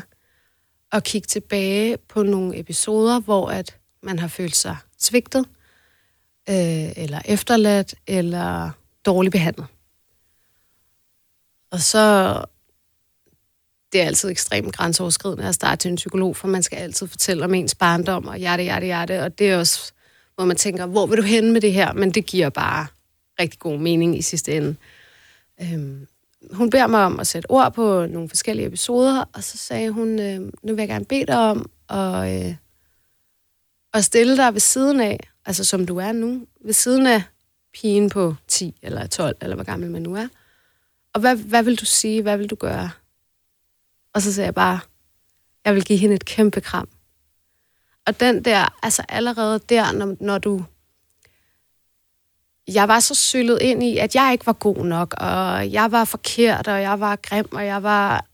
at 0.91 1.03
kigge 1.03 1.25
tilbage 1.25 1.97
på 1.97 2.23
nogle 2.23 2.59
episoder, 2.59 3.19
hvor 3.19 3.47
at 3.49 3.77
man 4.03 4.19
har 4.19 4.27
følt 4.27 4.55
sig 4.55 4.77
svigtet, 4.99 5.45
øh, 6.49 6.91
eller 6.97 7.21
efterladt, 7.25 7.95
eller 8.07 8.69
dårligt 9.05 9.31
behandlet. 9.31 9.65
Og 11.71 11.79
så 11.79 12.37
det 13.93 14.01
er 14.01 14.05
altid 14.05 14.29
ekstremt 14.29 14.75
grænseoverskridende 14.75 15.47
at 15.47 15.55
starte 15.55 15.79
til 15.79 15.89
en 15.89 15.95
psykolog, 15.95 16.35
for 16.35 16.47
man 16.47 16.63
skal 16.63 16.77
altid 16.77 17.07
fortælle 17.07 17.45
om 17.45 17.53
ens 17.53 17.75
barndom, 17.75 18.27
og 18.27 18.37
hjerte, 18.37 18.63
hjerte, 18.63 18.85
hjerte, 18.85 19.23
og 19.23 19.39
det 19.39 19.51
er 19.51 19.57
også, 19.57 19.93
hvor 20.35 20.45
man 20.45 20.57
tænker, 20.57 20.85
hvor 20.85 21.05
vil 21.05 21.17
du 21.17 21.23
hen 21.23 21.51
med 21.51 21.61
det 21.61 21.73
her? 21.73 21.93
Men 21.93 22.11
det 22.11 22.25
giver 22.25 22.49
bare 22.49 22.87
rigtig 23.39 23.59
god 23.59 23.77
mening 23.77 24.17
i 24.17 24.21
sidste 24.21 24.55
ende. 24.55 24.75
Øhm, 25.61 26.07
hun 26.51 26.69
beder 26.69 26.87
mig 26.87 27.05
om 27.05 27.19
at 27.19 27.27
sætte 27.27 27.51
ord 27.51 27.73
på 27.73 28.05
nogle 28.05 28.29
forskellige 28.29 28.67
episoder, 28.67 29.23
og 29.33 29.43
så 29.43 29.57
sagde 29.57 29.91
hun, 29.91 30.19
øh, 30.19 30.39
nu 30.39 30.51
vil 30.73 30.77
jeg 30.77 30.87
gerne 30.87 31.05
bede 31.05 31.25
dig 31.25 31.37
om 31.37 31.69
at, 31.89 32.45
øh, 32.45 32.55
at 33.93 34.05
stille 34.05 34.37
dig 34.37 34.53
ved 34.53 34.59
siden 34.59 35.01
af, 35.01 35.19
altså 35.45 35.63
som 35.63 35.85
du 35.85 35.97
er 35.97 36.11
nu, 36.11 36.47
ved 36.65 36.73
siden 36.73 37.07
af 37.07 37.23
pigen 37.73 38.09
på 38.09 38.35
10 38.47 38.79
eller 38.81 39.07
12, 39.07 39.35
eller 39.41 39.55
hvor 39.55 39.65
gammel 39.65 39.91
man 39.91 40.01
nu 40.01 40.15
er. 40.15 40.27
Og 41.13 41.21
hvad, 41.21 41.35
hvad 41.35 41.63
vil 41.63 41.79
du 41.79 41.85
sige? 41.85 42.21
Hvad 42.21 42.37
vil 42.37 42.49
du 42.49 42.55
gøre? 42.55 42.89
Og 44.13 44.21
så 44.21 44.33
sagde 44.33 44.45
jeg 44.45 44.55
bare, 44.55 44.79
jeg 45.65 45.75
vil 45.75 45.85
give 45.85 45.99
hende 45.99 46.15
et 46.15 46.25
kæmpe 46.25 46.61
kram. 46.61 46.87
Og 48.05 48.19
den 48.19 48.45
der, 48.45 48.77
altså 48.83 49.03
allerede 49.09 49.59
der, 49.69 49.91
når, 49.91 50.15
når 50.19 50.37
du... 50.37 50.63
Jeg 52.67 52.87
var 52.87 52.99
så 52.99 53.15
syllet 53.15 53.61
ind 53.61 53.83
i, 53.83 53.97
at 53.97 54.15
jeg 54.15 54.29
ikke 54.31 54.45
var 54.45 54.53
god 54.53 54.85
nok, 54.85 55.13
og 55.17 55.71
jeg 55.71 55.91
var 55.91 56.05
forkert, 56.05 56.67
og 56.67 56.81
jeg 56.81 56.99
var 56.99 57.15
grim, 57.15 57.47
og 57.51 57.65
jeg 57.65 57.83
var... 57.83 58.25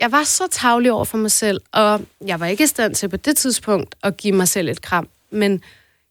Jeg 0.00 0.12
var 0.12 0.24
så 0.24 0.48
tavlig 0.50 0.92
over 0.92 1.04
for 1.04 1.18
mig 1.18 1.30
selv, 1.30 1.60
og 1.72 2.00
jeg 2.26 2.40
var 2.40 2.46
ikke 2.46 2.64
i 2.64 2.66
stand 2.66 2.94
til 2.94 3.08
på 3.08 3.16
det 3.16 3.36
tidspunkt 3.36 3.94
at 4.02 4.16
give 4.16 4.32
mig 4.36 4.48
selv 4.48 4.68
et 4.68 4.82
kram. 4.82 5.08
Men 5.30 5.62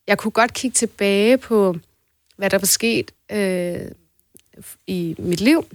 jeg 0.07 0.17
kunne 0.17 0.31
godt 0.31 0.53
kigge 0.53 0.75
tilbage 0.75 1.37
på, 1.37 1.75
hvad 2.37 2.49
der 2.49 2.57
var 2.57 2.65
sket 2.65 3.11
øh, 3.31 3.91
i 4.87 5.15
mit 5.19 5.41
liv, 5.41 5.65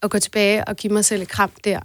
og 0.00 0.10
gå 0.10 0.18
tilbage 0.18 0.64
og 0.64 0.76
give 0.76 0.92
mig 0.92 1.04
selv 1.04 1.22
et 1.22 1.28
kram 1.28 1.50
der. 1.64 1.80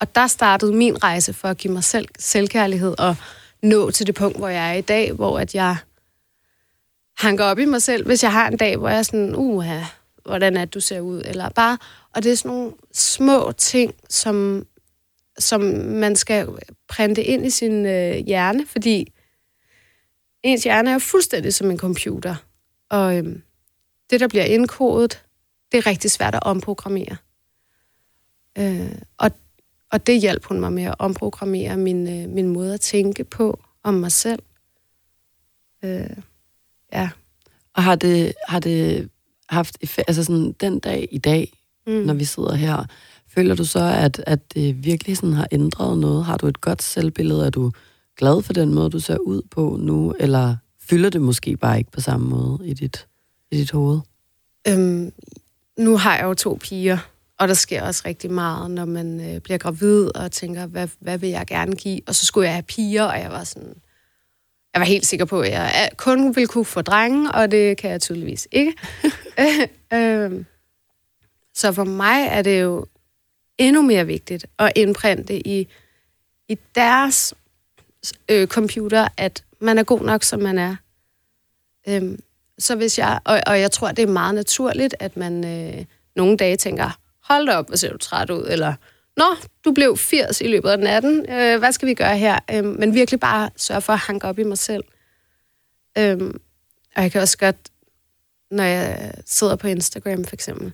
Og 0.00 0.14
der 0.14 0.26
startede 0.26 0.72
min 0.72 1.02
rejse 1.02 1.32
for 1.32 1.48
at 1.48 1.56
give 1.56 1.72
mig 1.72 1.84
selv 1.84 2.08
selvkærlighed 2.18 2.94
og 2.98 3.16
nå 3.62 3.90
til 3.90 4.06
det 4.06 4.14
punkt, 4.14 4.38
hvor 4.38 4.48
jeg 4.48 4.70
er 4.70 4.74
i 4.74 4.80
dag, 4.80 5.12
hvor 5.12 5.38
at 5.38 5.54
jeg 5.54 5.76
hanker 7.18 7.44
op 7.44 7.58
i 7.58 7.64
mig 7.64 7.82
selv, 7.82 8.06
hvis 8.06 8.22
jeg 8.22 8.32
har 8.32 8.48
en 8.48 8.56
dag, 8.56 8.76
hvor 8.76 8.88
jeg 8.88 8.98
er 8.98 9.02
sådan, 9.02 9.34
uha, 9.36 9.80
hvordan 10.24 10.56
er 10.56 10.64
det, 10.64 10.74
du 10.74 10.80
ser 10.80 11.00
ud, 11.00 11.22
eller 11.24 11.48
bare, 11.48 11.78
og 12.14 12.22
det 12.22 12.32
er 12.32 12.36
sådan 12.36 12.56
nogle 12.56 12.72
små 12.92 13.52
ting, 13.52 13.94
som, 14.08 14.66
som 15.38 15.60
man 15.60 16.16
skal 16.16 16.48
printe 16.88 17.24
ind 17.24 17.46
i 17.46 17.50
sin 17.50 17.86
øh, 17.86 18.16
hjerne, 18.16 18.66
fordi 18.66 19.12
ens 20.42 20.64
hjerne 20.64 20.90
er 20.90 20.94
jo 20.94 20.98
fuldstændig 20.98 21.54
som 21.54 21.70
en 21.70 21.78
computer, 21.78 22.34
og 22.90 23.16
øhm, 23.16 23.42
det, 24.10 24.20
der 24.20 24.28
bliver 24.28 24.44
indkodet, 24.44 25.22
det 25.72 25.78
er 25.78 25.86
rigtig 25.86 26.10
svært 26.10 26.34
at 26.34 26.42
omprogrammere. 26.42 27.16
Øh, 28.58 28.92
og 29.18 29.30
og 29.92 30.06
det 30.06 30.20
hjalp 30.20 30.44
hun 30.44 30.60
mig 30.60 30.72
med 30.72 30.82
at 30.82 30.94
omprogrammere 30.98 31.76
min, 31.76 32.22
øh, 32.22 32.28
min 32.28 32.48
måde 32.48 32.74
at 32.74 32.80
tænke 32.80 33.24
på 33.24 33.60
om 33.82 33.94
mig 33.94 34.12
selv. 34.12 34.42
Øh, 35.84 36.16
ja. 36.92 37.10
Og 37.74 37.82
har 37.82 37.94
det, 37.94 38.32
har 38.48 38.60
det 38.60 39.08
haft 39.48 39.78
effekt, 39.80 40.08
altså 40.08 40.24
sådan 40.24 40.52
den 40.60 40.78
dag 40.78 41.08
i 41.10 41.18
dag, 41.18 41.52
mm. 41.86 41.92
når 41.92 42.14
vi 42.14 42.24
sidder 42.24 42.54
her, 42.54 42.84
føler 43.28 43.54
du 43.54 43.64
så, 43.64 43.78
at, 43.80 44.22
at 44.26 44.54
det 44.54 44.84
virkelig 44.84 45.16
sådan 45.16 45.32
har 45.32 45.48
ændret 45.52 45.98
noget? 45.98 46.24
Har 46.24 46.36
du 46.36 46.46
et 46.46 46.60
godt 46.60 46.82
selvbillede? 46.82 47.46
Er 47.46 47.50
du 47.50 47.72
glad 48.16 48.42
for 48.42 48.52
den 48.52 48.74
måde, 48.74 48.90
du 48.90 49.00
ser 49.00 49.18
ud 49.18 49.42
på 49.50 49.76
nu? 49.80 50.14
Eller 50.20 50.56
fylder 50.80 51.10
det 51.10 51.20
måske 51.20 51.56
bare 51.56 51.78
ikke 51.78 51.90
på 51.90 52.00
samme 52.00 52.28
måde 52.28 52.58
i 52.68 52.74
dit, 52.74 53.06
i 53.50 53.56
dit 53.56 53.70
hoved? 53.70 54.00
Øhm, 54.68 55.12
nu 55.78 55.96
har 55.96 56.16
jeg 56.16 56.24
jo 56.24 56.34
to 56.34 56.58
piger, 56.60 56.98
og 57.40 57.48
der 57.48 57.54
sker 57.54 57.82
også 57.82 58.02
rigtig 58.04 58.30
meget, 58.30 58.70
når 58.70 58.84
man 58.84 59.34
øh, 59.34 59.40
bliver 59.40 59.58
gravid 59.58 60.16
og 60.16 60.32
tænker, 60.32 60.66
hvad, 60.66 60.88
hvad 60.98 61.18
vil 61.18 61.28
jeg 61.28 61.46
gerne 61.46 61.76
give? 61.76 62.00
Og 62.06 62.14
så 62.14 62.26
skulle 62.26 62.46
jeg 62.46 62.54
have 62.54 62.62
piger, 62.62 63.04
og 63.04 63.20
jeg 63.20 63.30
var 63.30 63.44
sådan... 63.44 63.74
Jeg 64.74 64.80
var 64.80 64.86
helt 64.86 65.06
sikker 65.06 65.24
på, 65.24 65.40
at 65.40 65.50
jeg 65.50 65.90
kun 65.96 66.36
ville 66.36 66.46
kunne 66.46 66.64
få 66.64 66.82
drenge, 66.82 67.32
og 67.32 67.50
det 67.50 67.76
kan 67.76 67.90
jeg 67.90 68.00
tydeligvis 68.00 68.48
ikke. 68.52 68.74
øh, 69.94 70.44
så 71.54 71.72
for 71.72 71.84
mig 71.84 72.26
er 72.26 72.42
det 72.42 72.62
jo 72.62 72.86
endnu 73.58 73.82
mere 73.82 74.06
vigtigt 74.06 74.46
at 74.58 74.72
indprinte 74.76 75.48
i, 75.48 75.68
i 76.48 76.58
deres 76.74 77.34
øh, 78.28 78.48
computer, 78.48 79.08
at 79.16 79.44
man 79.60 79.78
er 79.78 79.82
god 79.82 80.00
nok, 80.00 80.22
som 80.22 80.40
man 80.40 80.58
er. 80.58 80.76
Øhm, 81.88 82.20
så 82.58 82.76
hvis 82.76 82.98
jeg, 82.98 83.20
og, 83.24 83.40
og 83.46 83.60
jeg 83.60 83.70
tror, 83.70 83.92
det 83.92 84.02
er 84.02 84.12
meget 84.12 84.34
naturligt, 84.34 84.94
at 84.98 85.16
man 85.16 85.44
øh, 85.44 85.84
nogle 86.16 86.36
dage 86.36 86.56
tænker, 86.56 87.00
hold 87.30 87.46
da 87.46 87.56
op, 87.56 87.66
hvor 87.66 87.76
ser 87.76 87.92
du 87.92 87.98
træt 87.98 88.30
ud, 88.30 88.46
eller 88.48 88.74
nå, 89.16 89.36
du 89.64 89.72
blev 89.72 89.96
80 89.96 90.40
i 90.40 90.46
løbet 90.46 90.68
af 90.68 90.78
natten, 90.78 91.30
øh, 91.30 91.58
hvad 91.58 91.72
skal 91.72 91.88
vi 91.88 91.94
gøre 91.94 92.18
her? 92.18 92.38
Øh, 92.50 92.64
men 92.64 92.94
virkelig 92.94 93.20
bare 93.20 93.50
sørge 93.56 93.80
for 93.80 93.92
at 93.92 93.98
hanke 93.98 94.26
op 94.26 94.38
i 94.38 94.42
mig 94.42 94.58
selv. 94.58 94.84
Øh, 95.98 96.20
og 96.96 97.02
jeg 97.02 97.12
kan 97.12 97.20
også 97.20 97.38
godt, 97.38 97.56
når 98.50 98.64
jeg 98.64 99.12
sidder 99.26 99.56
på 99.56 99.68
Instagram 99.68 100.24
for 100.24 100.34
eksempel, 100.34 100.72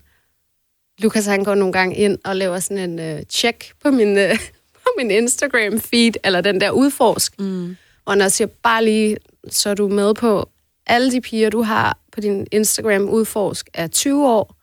Lukas 0.98 1.26
han 1.26 1.44
går 1.44 1.54
nogle 1.54 1.72
gange 1.72 1.96
ind 1.96 2.18
og 2.24 2.36
laver 2.36 2.58
sådan 2.58 2.90
en 2.90 2.98
øh, 2.98 3.22
check 3.22 3.72
på 3.82 3.90
min, 3.90 4.18
øh, 4.18 4.38
på 4.84 4.88
min 4.96 5.10
Instagram-feed, 5.10 6.12
eller 6.24 6.40
den 6.40 6.60
der 6.60 6.70
udforsk, 6.70 7.38
mm. 7.38 7.76
hvor 8.04 8.10
han 8.10 8.20
også 8.20 8.36
siger, 8.36 8.48
bare 8.62 8.84
lige, 8.84 9.16
så 9.50 9.70
er 9.70 9.74
du 9.74 9.88
med 9.88 10.14
på, 10.14 10.50
alle 10.86 11.12
de 11.12 11.20
piger, 11.20 11.50
du 11.50 11.62
har 11.62 11.98
på 12.12 12.20
din 12.20 12.46
Instagram-udforsk, 12.52 13.68
er 13.74 13.86
20 13.86 14.28
år, 14.28 14.56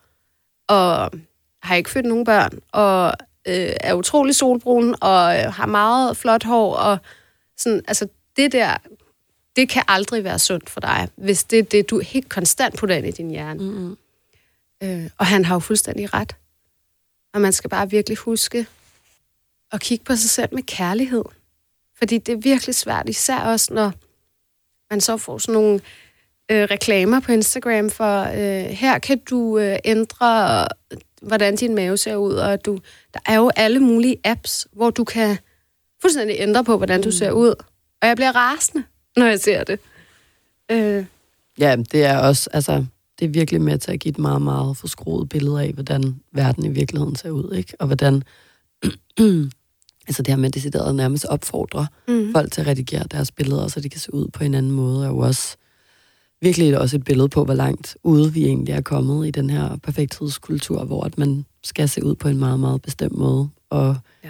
og 0.68 1.12
har 1.64 1.76
ikke 1.76 1.90
født 1.90 2.06
nogen 2.06 2.26
børn, 2.26 2.60
og 2.72 3.14
øh, 3.48 3.74
er 3.80 3.94
utrolig 3.94 4.36
solbrun, 4.36 4.96
og 5.02 5.38
øh, 5.40 5.54
har 5.54 5.66
meget 5.66 6.18
flot 6.18 6.44
hår, 6.44 6.76
og 6.76 6.98
sådan, 7.58 7.82
altså 7.88 8.08
det 8.38 8.52
der, 8.52 8.78
det 9.56 9.70
kan 9.70 9.84
aldrig 9.88 10.24
være 10.24 10.40
sundt 10.40 10.70
for 10.70 10.80
dig, 10.80 11.10
hvis 11.16 11.44
det 11.44 11.60
er 11.60 11.64
det, 11.64 11.90
du 11.90 12.00
helt 12.00 12.30
konstant 12.30 12.78
putter 12.78 12.96
ind 12.96 13.08
i 13.08 13.12
din 13.12 13.30
hjerne. 13.30 13.64
Mm-hmm. 13.64 13.98
Øh, 14.84 15.10
og 15.18 15.26
han 15.26 15.46
har 15.46 15.56
jo 15.56 15.60
fuldstændig 15.60 16.14
ret. 16.14 16.36
Og 17.34 17.42
man 17.42 17.54
skal 17.54 17.70
bare 17.70 17.90
virkelig 17.90 18.18
huske 18.18 18.66
at 19.72 19.82
kigge 19.82 20.06
på 20.06 20.16
sig 20.16 20.30
selv 20.30 20.50
med 20.52 20.64
kærlighed. 20.64 21.24
Fordi 21.98 22.18
det 22.18 22.34
er 22.34 22.38
virkelig 22.38 22.76
svært, 22.76 23.10
især 23.10 23.40
også 23.40 23.74
når 23.74 23.92
man 24.90 25.02
så 25.02 25.18
får 25.18 25.38
sådan 25.38 25.54
nogle 25.54 25.80
øh, 26.52 26.64
reklamer 26.64 27.20
på 27.20 27.32
Instagram 27.32 27.90
for, 27.90 28.22
øh, 28.24 28.70
her 28.70 29.00
kan 29.00 29.20
du 29.30 29.60
øh, 29.60 29.78
ændre 29.86 30.68
hvordan 31.28 31.56
din 31.56 31.76
mave 31.76 31.98
ser 31.98 32.16
ud, 32.16 32.34
og 32.34 32.66
du, 32.66 32.80
der 33.14 33.20
er 33.26 33.36
jo 33.36 33.52
alle 33.56 33.80
mulige 33.80 34.18
apps, 34.24 34.68
hvor 34.74 34.90
du 34.90 35.04
kan 35.04 35.38
fuldstændig 36.02 36.36
ændre 36.40 36.64
på, 36.64 36.78
hvordan 36.78 37.02
du 37.02 37.12
ser 37.12 37.32
mm. 37.32 37.38
ud. 37.38 37.56
Og 38.02 38.08
jeg 38.08 38.16
bliver 38.16 38.36
rasende, 38.36 38.84
når 39.18 39.26
jeg 39.26 39.40
ser 39.40 39.64
det. 39.64 39.80
Øh. 40.72 41.06
Ja, 41.60 41.76
det 41.92 42.04
er 42.04 42.18
også, 42.18 42.50
altså, 42.54 42.86
det 43.20 43.26
er 43.26 43.30
virkelig 43.30 43.62
med 43.62 43.78
til 43.78 43.92
at 43.92 44.00
give 44.00 44.10
et 44.10 44.20
meget, 44.20 44.42
meget 44.42 44.78
forskruet 44.78 45.30
billede 45.30 45.62
af, 45.64 45.74
hvordan 45.74 46.16
verden 46.32 46.66
i 46.66 46.70
virkeligheden 46.70 47.16
ser 47.16 47.30
ud, 47.30 47.56
ikke? 47.56 47.74
Og 47.80 47.88
hvordan, 47.88 48.24
altså 50.08 50.24
det 50.24 50.28
her 50.28 50.36
med 50.36 50.50
decideret 50.50 50.96
nærmest 50.96 51.26
opfordre 51.26 51.88
mm. 52.08 52.32
folk 52.32 52.52
til 52.52 52.62
at 52.62 52.68
redigere 52.68 53.04
deres 53.12 53.32
billeder, 53.32 53.68
så 53.68 53.80
de 53.80 53.90
kan 53.90 54.00
se 54.00 54.14
ud 54.14 54.28
på 54.28 54.44
en 54.44 54.54
anden 54.54 54.72
måde, 54.72 55.06
er 55.06 55.10
jo 55.10 55.18
også 55.18 55.58
virkelig 56.44 56.80
også 56.80 56.96
et 56.96 57.04
billede 57.04 57.30
på, 57.30 57.46
hvor 57.46 57.54
langt 57.54 57.98
ude 58.04 58.34
vi 58.34 58.46
egentlig 58.46 58.74
er 58.74 58.82
kommet 58.82 59.28
i 59.28 59.32
den 59.32 59.50
her 59.50 59.78
perfekthedskultur, 59.84 60.84
hvor 60.84 61.04
at 61.04 61.18
man 61.18 61.46
skal 61.64 61.90
se 61.90 62.06
ud 62.06 62.16
på 62.16 62.28
en 62.28 62.38
meget, 62.38 62.60
meget 62.60 62.82
bestemt 62.82 63.18
måde, 63.18 63.50
og 63.70 63.96
ja. 64.24 64.30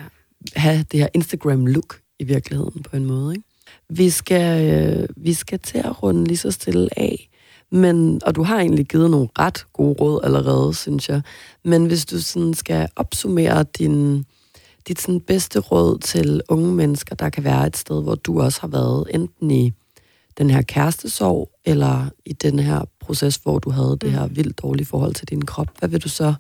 have 0.56 0.86
det 0.91 0.99
her 0.99 1.08
Instagram-look 1.13 1.99
i 2.19 2.23
virkeligheden 2.23 2.84
på 2.84 2.95
en 2.95 3.06
måde. 3.06 3.36
Ikke? 3.36 3.47
Vi, 3.89 4.10
skal, 4.10 4.73
øh, 4.73 5.08
vi 5.17 5.34
skal 5.34 5.60
til 5.60 5.78
at 5.78 6.04
runde 6.04 6.26
lige 6.26 6.38
så 6.38 6.52
stille 6.52 6.99
af, 6.99 7.30
men, 7.71 8.21
og 8.26 8.36
du 8.36 8.43
har 8.43 8.60
egentlig 8.60 8.86
givet 8.86 9.12
nogle 9.12 9.28
ret 9.39 9.65
gode 9.73 9.93
råd 9.93 10.19
allerede, 10.23 10.73
synes 10.73 11.10
jeg. 11.10 11.21
Men 11.63 11.86
hvis 11.86 12.06
du 12.06 12.21
sådan 12.21 12.54
skal 12.54 12.88
opsummere 12.95 13.65
din, 13.78 14.26
dit 14.88 15.02
sådan 15.02 15.19
bedste 15.19 15.60
råd 15.60 15.99
til 15.99 16.41
unge 16.49 16.73
mennesker, 16.73 17.15
der 17.15 17.30
kan 17.30 17.43
være 17.43 17.67
et 17.67 17.78
sted, 17.78 18.04
hvor 18.04 18.15
du 18.15 18.41
også 18.41 18.62
har 18.62 18.67
været, 18.67 19.08
enten 19.13 19.52
i 19.52 19.73
den 20.38 20.50
her 20.50 20.62
kærestesorg, 20.62 21.52
eller 21.65 22.10
i 22.26 22.34
den 22.34 22.60
her 22.60 22.86
proces, 23.00 23.36
hvor 23.36 23.60
du 23.60 23.69
havde 23.69 23.98
det 24.02 24.12
her 24.12 24.28
mm. 24.28 24.36
vildt 24.36 24.62
dårlige 24.62 24.86
forhold 24.86 25.13
til 25.13 25.28
din 25.28 25.46
krop? 25.46 25.67
Hvad 25.80 25.89
vil 25.89 26.04
du 26.04 26.10
så 26.10 26.34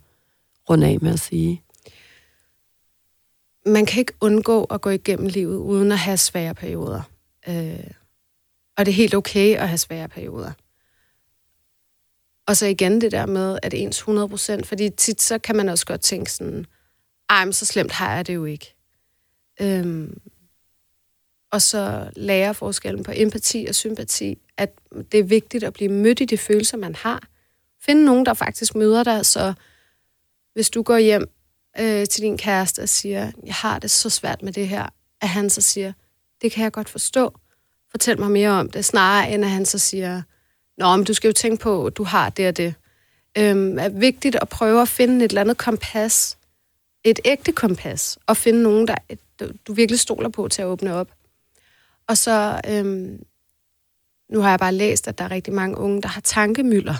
runde 0.69 0.87
af 0.87 0.97
med 1.01 1.13
at 1.13 1.19
sige? 1.19 1.63
Man 3.65 3.85
kan 3.85 3.99
ikke 3.99 4.13
undgå 4.21 4.63
at 4.63 4.81
gå 4.81 4.89
igennem 4.89 5.27
livet 5.27 5.57
uden 5.57 5.91
at 5.91 5.99
have 5.99 6.17
svære 6.17 6.55
perioder. 6.55 7.01
Øh, 7.47 7.91
og 8.77 8.85
det 8.85 8.91
er 8.91 8.95
helt 8.95 9.15
okay 9.15 9.55
at 9.55 9.67
have 9.67 9.77
svære 9.77 10.07
perioder. 10.07 10.51
Og 12.47 12.57
så 12.57 12.65
igen 12.65 13.01
det 13.01 13.11
der 13.11 13.25
med, 13.25 13.59
at 13.63 13.73
ens 13.73 13.97
100 13.97 14.29
procent, 14.29 14.67
fordi 14.67 14.89
tit 14.89 15.21
så 15.21 15.37
kan 15.37 15.55
man 15.55 15.69
også 15.69 15.85
godt 15.85 16.01
tænke 16.01 16.31
sådan, 16.31 16.65
ej, 17.29 17.45
men 17.45 17.53
så 17.53 17.65
slemt 17.65 17.91
har 17.91 18.15
jeg 18.15 18.27
det 18.27 18.35
jo 18.35 18.45
ikke. 18.45 18.75
Øhm, 19.61 20.21
og 21.53 21.61
så 21.61 22.09
lære 22.15 22.53
forskellen 22.53 23.03
på 23.03 23.11
empati 23.15 23.65
og 23.69 23.75
sympati, 23.75 24.37
at 24.57 24.69
det 25.11 25.19
er 25.19 25.23
vigtigt 25.23 25.63
at 25.63 25.73
blive 25.73 25.91
mødt 25.91 26.21
i 26.21 26.25
de 26.25 26.37
følelser, 26.37 26.77
man 26.77 26.95
har. 26.95 27.23
Finde 27.81 28.05
nogen, 28.05 28.25
der 28.25 28.33
faktisk 28.33 28.75
møder 28.75 29.03
dig, 29.03 29.25
så 29.25 29.53
hvis 30.53 30.69
du 30.69 30.81
går 30.81 30.97
hjem 30.97 31.29
øh, 31.79 32.07
til 32.07 32.21
din 32.21 32.37
kæreste 32.37 32.81
og 32.81 32.89
siger, 32.89 33.31
jeg 33.45 33.53
har 33.53 33.79
det 33.79 33.91
så 33.91 34.09
svært 34.09 34.43
med 34.43 34.53
det 34.53 34.67
her, 34.67 34.87
at 35.21 35.29
han 35.29 35.49
så 35.49 35.61
siger, 35.61 35.93
det 36.41 36.51
kan 36.51 36.63
jeg 36.63 36.71
godt 36.71 36.89
forstå, 36.89 37.33
fortæl 37.91 38.19
mig 38.19 38.31
mere 38.31 38.49
om 38.49 38.69
det, 38.69 38.85
snarere 38.85 39.31
end 39.31 39.45
at 39.45 39.51
han 39.51 39.65
så 39.65 39.79
siger, 39.79 40.21
nå, 40.77 40.95
men 40.95 41.05
du 41.05 41.13
skal 41.13 41.27
jo 41.27 41.33
tænke 41.33 41.63
på, 41.63 41.85
at 41.85 41.97
du 41.97 42.03
har 42.03 42.29
det 42.29 42.47
og 42.47 42.57
det. 42.57 42.73
øhm, 43.37 43.79
er 43.79 43.89
vigtigt 43.89 44.35
at 44.35 44.49
prøve 44.49 44.81
at 44.81 44.87
finde 44.87 45.25
et 45.25 45.31
eller 45.31 45.41
andet 45.41 45.57
kompas, 45.57 46.37
et 47.03 47.19
ægte 47.25 47.51
kompas, 47.51 48.17
og 48.27 48.37
finde 48.37 48.63
nogen, 48.63 48.87
der 48.87 48.95
du, 49.39 49.49
du 49.67 49.73
virkelig 49.73 49.99
stoler 49.99 50.29
på 50.29 50.47
til 50.47 50.61
at 50.61 50.65
åbne 50.65 50.93
op. 50.93 51.09
Og 52.07 52.17
så, 52.17 52.61
øhm, 52.67 53.23
nu 54.29 54.41
har 54.41 54.49
jeg 54.49 54.59
bare 54.59 54.73
læst, 54.73 55.07
at 55.07 55.17
der 55.17 55.23
er 55.23 55.31
rigtig 55.31 55.53
mange 55.53 55.77
unge, 55.77 56.01
der 56.01 56.07
har 56.07 56.21
tankemøller. 56.21 56.95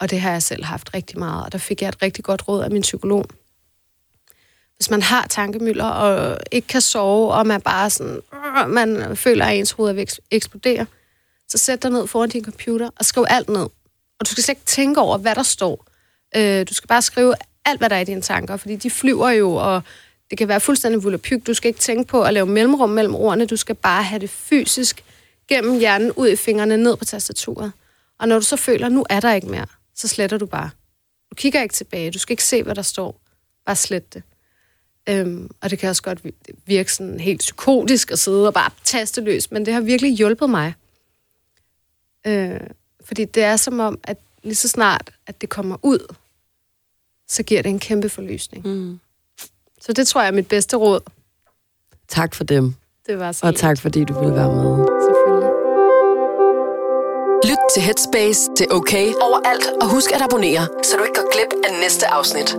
Og 0.00 0.10
det 0.10 0.20
har 0.20 0.30
jeg 0.30 0.42
selv 0.42 0.64
haft 0.64 0.94
rigtig 0.94 1.18
meget, 1.18 1.44
og 1.44 1.52
der 1.52 1.58
fik 1.58 1.82
jeg 1.82 1.88
et 1.88 2.02
rigtig 2.02 2.24
godt 2.24 2.48
råd 2.48 2.62
af 2.62 2.70
min 2.70 2.82
psykolog. 2.82 3.26
Hvis 4.76 4.90
man 4.90 5.02
har 5.02 5.26
tankemøller 5.26 5.84
og 5.84 6.38
ikke 6.50 6.68
kan 6.68 6.80
sove, 6.80 7.32
og 7.32 7.46
man 7.46 7.60
bare 7.60 7.90
sådan, 7.90 8.20
øh, 8.34 8.70
man 8.70 9.16
føler, 9.16 9.44
at 9.44 9.58
ens 9.58 9.70
hoved 9.70 10.06
eksploderer, 10.30 10.84
så 11.48 11.58
sæt 11.58 11.82
dig 11.82 11.90
ned 11.90 12.06
foran 12.06 12.28
din 12.28 12.44
computer 12.44 12.90
og 12.96 13.04
skriv 13.04 13.24
alt 13.28 13.48
ned. 13.48 13.68
Og 14.20 14.26
du 14.26 14.30
skal 14.30 14.44
slet 14.44 14.52
ikke 14.52 14.66
tænke 14.66 15.00
over, 15.00 15.18
hvad 15.18 15.34
der 15.34 15.42
står. 15.42 15.86
Øh, 16.36 16.66
du 16.68 16.74
skal 16.74 16.88
bare 16.88 17.02
skrive 17.02 17.34
alt, 17.64 17.80
hvad 17.80 17.90
der 17.90 17.96
er 17.96 18.00
i 18.00 18.04
dine 18.04 18.22
tanker, 18.22 18.56
fordi 18.56 18.76
de 18.76 18.90
flyver 18.90 19.30
jo, 19.30 19.54
og 19.54 19.82
det 20.30 20.38
kan 20.38 20.48
være 20.48 20.60
fuldstændig 20.60 21.02
vulapyk. 21.02 21.46
Du 21.46 21.54
skal 21.54 21.68
ikke 21.68 21.80
tænke 21.80 22.04
på 22.04 22.22
at 22.22 22.34
lave 22.34 22.46
mellemrum 22.46 22.90
mellem 22.90 23.14
ordene. 23.14 23.46
Du 23.46 23.56
skal 23.56 23.74
bare 23.74 24.02
have 24.02 24.18
det 24.18 24.30
fysisk 24.30 25.04
gennem 25.48 25.78
hjernen, 25.78 26.12
ud 26.12 26.28
i 26.28 26.36
fingrene, 26.36 26.76
ned 26.76 26.96
på 26.96 27.04
tastaturet. 27.04 27.72
Og 28.18 28.28
når 28.28 28.38
du 28.38 28.44
så 28.44 28.56
føler, 28.56 28.86
at 28.86 28.92
nu 28.92 29.06
er 29.10 29.20
der 29.20 29.32
ikke 29.32 29.46
mere, 29.46 29.66
så 29.94 30.08
sletter 30.08 30.38
du 30.38 30.46
bare. 30.46 30.70
Du 31.30 31.34
kigger 31.34 31.62
ikke 31.62 31.74
tilbage. 31.74 32.10
Du 32.10 32.18
skal 32.18 32.32
ikke 32.32 32.44
se, 32.44 32.62
hvad 32.62 32.74
der 32.74 32.82
står. 32.82 33.20
Bare 33.66 33.76
slet 33.76 34.14
det. 34.14 34.22
Øhm, 35.08 35.50
og 35.60 35.70
det 35.70 35.78
kan 35.78 35.88
også 35.88 36.02
godt 36.02 36.20
virke 36.66 36.92
sådan 36.92 37.20
helt 37.20 37.38
psykotisk 37.38 38.10
at 38.10 38.18
sidde 38.18 38.46
og 38.46 38.54
bare 38.54 38.70
taste 38.84 39.20
løs, 39.20 39.50
men 39.50 39.66
det 39.66 39.74
har 39.74 39.80
virkelig 39.80 40.12
hjulpet 40.12 40.50
mig. 40.50 40.74
Øh, 42.26 42.60
fordi 43.04 43.24
det 43.24 43.42
er 43.42 43.56
som 43.56 43.80
om, 43.80 43.98
at 44.04 44.18
lige 44.42 44.54
så 44.54 44.68
snart, 44.68 45.10
at 45.26 45.40
det 45.40 45.48
kommer 45.48 45.76
ud, 45.82 46.14
så 47.28 47.42
giver 47.42 47.62
det 47.62 47.68
en 47.68 47.78
kæmpe 47.78 48.08
forløsning. 48.08 48.66
Mm. 48.66 49.00
Så 49.80 49.92
det 49.92 50.08
tror 50.08 50.20
jeg 50.20 50.28
er 50.28 50.32
mit 50.32 50.48
bedste 50.48 50.76
råd. 50.76 51.00
Tak 52.08 52.34
for 52.34 52.44
dem. 52.44 52.74
Det 53.06 53.18
var 53.18 53.32
så 53.32 53.46
Og 53.46 53.56
tak 53.56 53.80
fordi 53.80 54.04
du 54.04 54.20
ville 54.20 54.34
være 54.34 54.48
med. 54.54 54.86
Selvfølgelig. 55.06 55.50
Lyt 57.44 57.58
til 57.74 57.82
Headspace, 57.82 58.50
det 58.56 58.66
er 58.70 58.74
okay 58.74 59.06
overalt, 59.20 59.66
og 59.82 59.90
husk 59.90 60.12
at 60.12 60.22
abonnere, 60.22 60.68
så 60.82 60.96
du 60.98 61.02
ikke 61.02 61.14
går 61.20 61.32
glip 61.32 61.52
af 61.68 61.80
næste 61.82 62.06
afsnit. 62.06 62.56